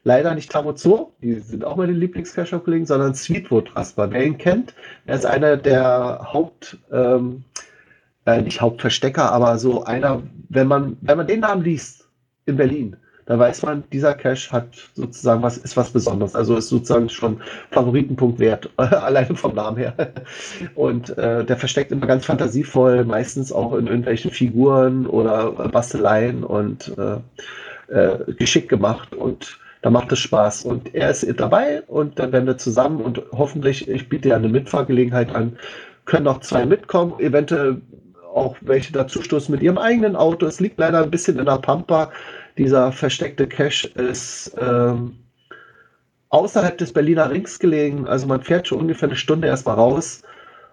[0.05, 4.11] Leider nicht Tamozo, die sind auch meine Lieblings-Cacher-Kollegen, sondern Sweetwood Rasper.
[4.11, 4.73] Wer ihn kennt,
[5.05, 7.45] er ist einer der Haupt, ähm,
[8.27, 12.09] äh, nicht Hauptverstecker, aber so einer, wenn man, wenn man den Namen liest
[12.45, 12.97] in Berlin,
[13.27, 16.37] da weiß man, dieser Cache hat sozusagen was, ist was Besonderes.
[16.37, 17.41] Also ist sozusagen schon
[17.73, 19.95] Favoritenpunkt wert, alleine vom Namen her.
[20.77, 26.97] Und äh, der versteckt immer ganz fantasievoll, meistens auch in irgendwelchen Figuren oder Basteleien und
[26.97, 27.17] äh,
[27.93, 29.13] äh, geschickt gemacht.
[29.13, 30.65] Und da macht es Spaß.
[30.65, 34.49] Und er ist dabei und dann werden wir zusammen und hoffentlich, ich biete ja eine
[34.49, 35.59] Mitfahrgelegenheit an,
[36.05, 37.81] können noch zwei mitkommen, eventuell
[38.37, 40.47] auch welche dazustoßen mit ihrem eigenen Auto.
[40.47, 42.13] Es liegt leider ein bisschen in der Pampa.
[42.59, 45.17] Dieser versteckte Cache ist ähm,
[46.29, 48.07] außerhalb des Berliner Rings gelegen.
[48.07, 50.23] Also man fährt schon ungefähr eine Stunde erstmal raus.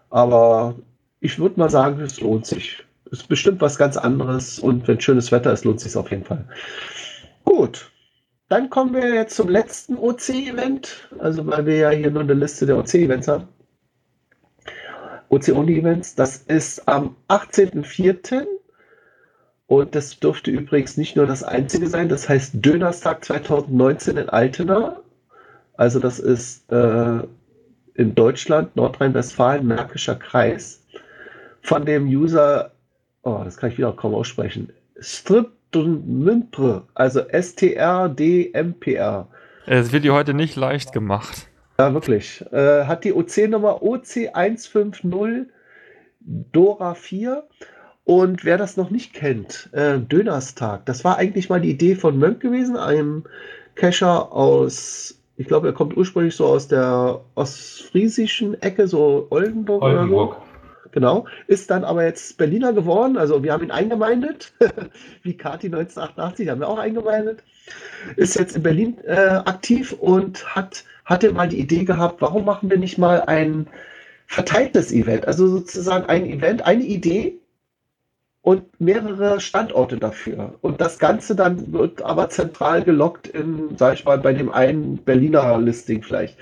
[0.10, 0.76] Aber
[1.22, 2.84] ich würde mal sagen, es lohnt sich.
[3.06, 6.12] Es ist bestimmt was ganz anderes und wenn schönes Wetter ist, lohnt es sich auf
[6.12, 6.46] jeden Fall.
[7.46, 7.90] Gut.
[8.50, 11.10] Dann kommen wir jetzt zum letzten OC-Event.
[11.20, 13.48] Also weil wir ja hier nur eine Liste der OC-Events haben.
[15.34, 16.16] OC-Only-Events.
[16.16, 18.46] Das ist am 18.04.
[19.68, 22.10] Und das dürfte übrigens nicht nur das einzige sein.
[22.10, 25.00] Das heißt Dönerstag 2019 in Altena.
[25.76, 27.22] Also das ist äh,
[27.96, 30.84] in Deutschland, Nordrhein-Westfalen, Märkischer Kreis.
[31.62, 32.72] Von dem User,
[33.24, 39.28] oh, das kann ich wieder kaum aussprechen, Stripdmmpr, also S-T-R-D-M-P-R.
[39.66, 41.48] Es wird dir heute nicht leicht gemacht.
[41.78, 42.44] Ja, wirklich.
[42.52, 45.48] Äh, hat die OC-Nummer OC150
[46.20, 47.44] Dora 4.
[48.06, 52.20] Und wer das noch nicht kennt, äh, Dönerstag, das war eigentlich mal die Idee von
[52.20, 53.24] Mönk gewesen, einem
[53.76, 60.32] Cacher aus, ich glaube, er kommt ursprünglich so aus der ostfriesischen Ecke, so Oldenburg, Oldenburg.
[60.32, 60.53] oder so.
[60.94, 64.54] Genau, ist dann aber jetzt Berliner geworden, also wir haben ihn eingemeindet,
[65.24, 67.44] wie Kati 1988 haben wir auch eingemeindet,
[68.16, 72.70] ist jetzt in Berlin äh, aktiv und hat, hatte mal die Idee gehabt, warum machen
[72.70, 73.66] wir nicht mal ein
[74.28, 77.40] verteiltes Event, also sozusagen ein Event, eine Idee,
[78.44, 80.56] und mehrere Standorte dafür.
[80.60, 84.98] Und das Ganze dann wird aber zentral gelockt in, sag ich mal, bei dem einen
[84.98, 86.38] Berliner Listing vielleicht.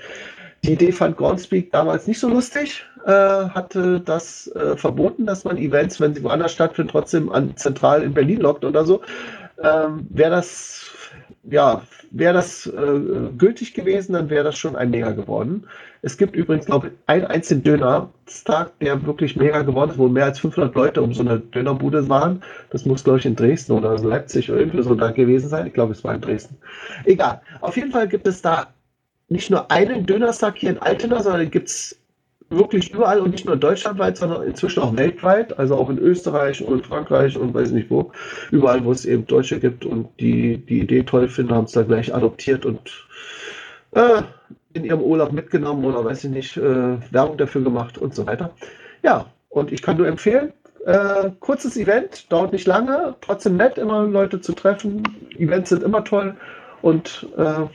[0.64, 5.56] Die Idee fand Groundspeak damals nicht so lustig, äh, hatte das äh, verboten, dass man
[5.56, 9.00] Events, wenn sie woanders stattfinden, trotzdem an, zentral in Berlin lockt oder so.
[9.60, 10.88] Ähm, wäre das,
[11.42, 11.82] ja,
[12.12, 13.00] wäre das äh,
[13.36, 15.64] gültig gewesen, dann wäre das schon ein Mega geworden.
[16.00, 20.26] Es gibt übrigens, glaube ich, einen einzigen Dönerstag, der wirklich mega geworden ist, wo mehr
[20.26, 22.40] als 500 Leute um so eine Dönerbude waren.
[22.70, 25.66] Das muss, glaube ich, in Dresden oder Leipzig oder irgendwie so da gewesen sein.
[25.66, 26.56] Ich glaube, es war in Dresden.
[27.04, 27.40] Egal.
[27.60, 28.68] Auf jeden Fall gibt es da
[29.32, 31.98] nicht nur einen Dönerstag hier in Altena, sondern gibt es
[32.50, 36.86] wirklich überall und nicht nur deutschlandweit, sondern inzwischen auch weltweit, also auch in Österreich und
[36.86, 38.12] Frankreich und weiß nicht wo,
[38.50, 41.88] überall, wo es eben Deutsche gibt und die die Idee toll finden, haben es dann
[41.88, 42.80] gleich adoptiert und
[43.92, 44.22] äh,
[44.74, 48.50] in ihrem Urlaub mitgenommen oder weiß ich nicht, äh, Werbung dafür gemacht und so weiter.
[49.02, 50.52] Ja, und ich kann nur empfehlen,
[50.86, 55.02] äh, kurzes Event, dauert nicht lange, trotzdem nett, immer Leute zu treffen.
[55.38, 56.36] Events sind immer toll
[56.82, 57.66] und äh,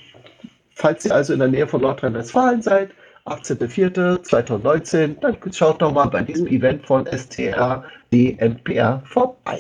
[0.78, 2.92] falls ihr also in der Nähe von Nordrhein-Westfalen seid,
[3.26, 9.60] 18.04.2019, dann schaut doch mal bei diesem Event von STR DMPR vorbei.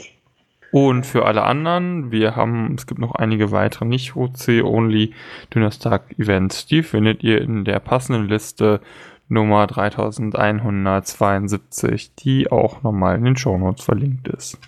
[0.71, 5.13] Und für alle anderen, wir haben, es gibt noch einige weitere nicht-OC-only
[5.53, 6.65] Dynastag-Events.
[6.67, 8.81] Die findet ihr in der passenden Liste
[9.27, 14.59] Nummer 3172, die auch nochmal in den Shownotes verlinkt ist.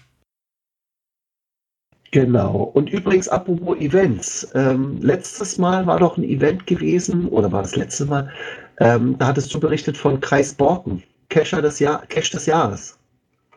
[2.11, 2.71] Genau.
[2.73, 4.49] Und übrigens, apropos Events.
[4.55, 8.31] Ähm, letztes Mal war doch ein Event gewesen, oder war das letzte Mal?
[8.79, 12.97] Ähm, da hattest du berichtet von Kreis Borken, Cacher des Jahr, Cache des Jahres.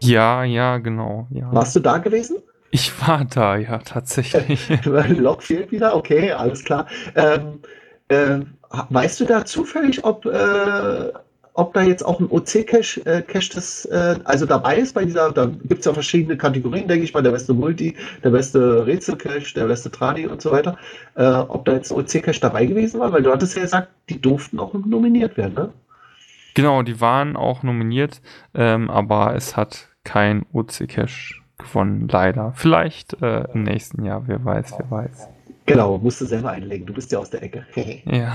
[0.00, 1.26] Ja, ja, genau.
[1.30, 1.53] Ja.
[1.53, 2.38] Warst du da gewesen?
[2.72, 4.68] Ich war da, ja, tatsächlich.
[4.84, 6.86] Log fehlt wieder, okay, alles klar.
[7.14, 7.61] Ähm,
[8.09, 8.40] äh,
[8.90, 11.12] weißt du da zufällig, ob, äh,
[11.55, 15.32] ob da jetzt auch ein OC-Cache äh, Cache das, äh, also dabei ist bei dieser,
[15.32, 17.94] da gibt es ja verschiedene Kategorien, denke ich mal, der beste Multi,
[18.24, 20.78] der beste Rätsel-Cache, der beste Tradi und so weiter.
[21.14, 24.20] Äh, ob da jetzt ein OC-Cache dabei gewesen war, weil du hattest ja gesagt, die
[24.20, 25.72] durften auch nominiert werden, ne?
[26.55, 28.20] Genau, die waren auch nominiert,
[28.55, 32.53] ähm, aber es hat kein OC-Cache gewonnen, leider.
[32.57, 35.28] Vielleicht äh, im nächsten Jahr, wer weiß, wer weiß.
[35.66, 37.66] Genau, musst du selber einlegen, du bist ja aus der Ecke.
[38.05, 38.34] Ja.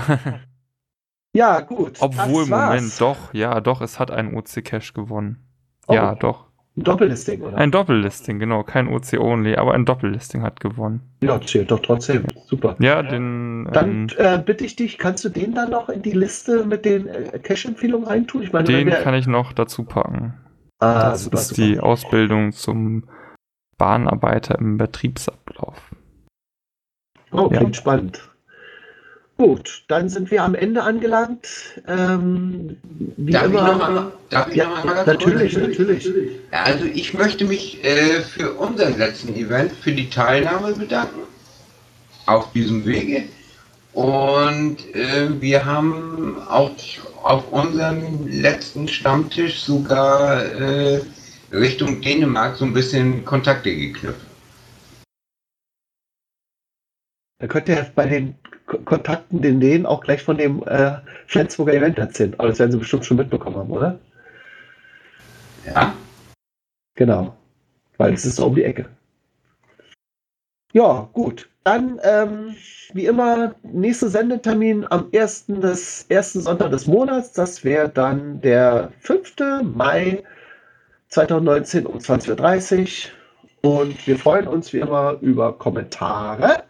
[1.38, 1.92] Ja, gut.
[2.00, 2.46] Obwohl.
[2.46, 5.38] Moment, doch, ja, doch, es hat ein OC-Cache gewonnen.
[5.86, 5.94] Oh.
[5.94, 6.46] Ja, doch.
[6.76, 7.56] Ein Doppellisting, oder?
[7.56, 11.00] Ein Doppellisting, genau, kein OC-only, aber ein Doppellisting hat gewonnen.
[11.22, 12.24] Ja, zählt doch trotzdem.
[12.46, 12.76] Super.
[12.78, 16.12] Ja, den, Dann ähm, äh, bitte ich dich, kannst du den dann noch in die
[16.12, 18.42] Liste mit den äh, Cache-Empfehlungen reintun?
[18.42, 20.34] Ich meine, den wir- kann ich noch dazu packen.
[20.80, 21.62] Ah, das super, ist super.
[21.62, 23.08] die Ausbildung zum
[23.76, 25.80] Bahnarbeiter im Betriebsablauf.
[27.32, 27.58] Oh, Ja.
[27.58, 28.30] klingt spannend.
[29.38, 31.46] Gut, dann sind wir am Ende angelangt.
[31.86, 32.76] Ähm,
[33.16, 33.62] wie Darf ich immer.
[33.72, 35.06] noch einmal- darf ich ja, noch einmal ja, kurz?
[35.06, 36.04] natürlich, natürlich.
[36.50, 41.20] Ja, also ich möchte mich äh, für unseren letzten Event, für die Teilnahme bedanken.
[42.26, 43.24] Auf diesem Wege.
[43.92, 46.72] Und äh, wir haben auch
[47.22, 51.00] auf unserem letzten Stammtisch sogar äh,
[51.52, 54.20] Richtung Dänemark so ein bisschen Kontakte geknüpft.
[57.40, 58.34] Da könnt ihr bei den
[58.84, 60.96] Kontakten den denen auch gleich von dem äh,
[61.26, 62.34] Flensburger Event erzählen.
[62.38, 63.98] Aber das werden sie bestimmt schon mitbekommen haben, oder?
[65.66, 65.94] Ja.
[66.94, 67.34] Genau.
[67.96, 68.86] Weil es ist so um die Ecke.
[70.72, 71.48] Ja, gut.
[71.64, 72.54] Dann, ähm,
[72.92, 75.46] wie immer, nächster Sendetermin am 1.
[75.46, 77.32] des ersten Sonntag des Monats.
[77.32, 79.64] Das wäre dann der 5.
[79.74, 80.22] Mai
[81.08, 83.08] 2019 um 20.30
[83.62, 83.72] Uhr.
[83.80, 86.62] Und wir freuen uns wie immer über Kommentare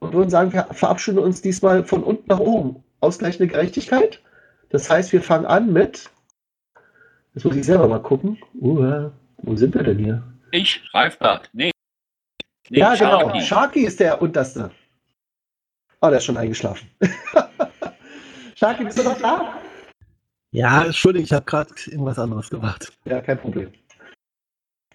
[0.00, 2.82] und würden sagen, wir verabschieden uns diesmal von unten nach oben.
[3.00, 4.20] Ausgleichende Gerechtigkeit.
[4.70, 6.10] Das heißt, wir fangen an mit.
[7.34, 8.38] Jetzt muss ich selber mal gucken.
[8.54, 10.22] Uh, wo sind wir denn hier?
[10.52, 11.50] Ich, Reifbert.
[11.52, 11.70] Nee.
[12.70, 13.20] nee ja, genau.
[13.20, 13.40] Sharky.
[13.42, 14.70] Sharky ist der unterste.
[16.00, 16.88] Oh, der ist schon eingeschlafen.
[18.54, 19.60] Sharky, bist du noch da?
[20.52, 22.92] Ja, Entschuldigung, ich habe gerade irgendwas anderes gemacht.
[23.04, 23.72] Ja, kein Problem.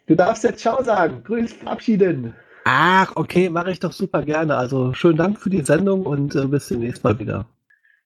[0.07, 1.23] Du darfst jetzt Ciao sagen.
[1.23, 2.35] Grüß verabschieden.
[2.64, 4.55] Ach, okay, mache ich doch super gerne.
[4.55, 7.45] Also schönen Dank für die Sendung und äh, bis demnächst mal wieder.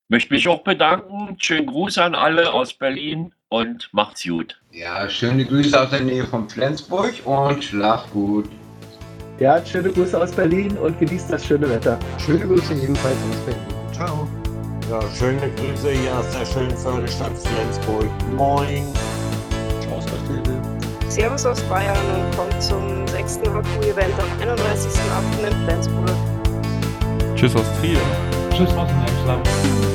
[0.08, 1.36] Möchte mich auch bedanken.
[1.40, 4.60] Schönen Gruß an alle aus Berlin und macht's gut.
[4.72, 8.48] Ja, schöne Grüße aus der Nähe von Flensburg und schlaf gut.
[9.40, 12.00] Ja, schöne Grüße aus Berlin und genießt das schöne Wetter.
[12.20, 13.94] Schöne Grüße jedenfalls aus Berlin.
[13.94, 14.28] Ciao.
[14.90, 18.10] Ja, schöne Grüße hier aus der schönen Förderstadt Flensburg.
[18.38, 18.86] Moin.
[21.16, 25.48] Servus aus Bayern und kommt zum sechsten HQ-Event am 31.08.
[25.48, 26.12] in Flensburg.
[27.38, 28.02] Tschüss aus Trier.
[28.52, 29.95] Tschüss aus dem Emsland.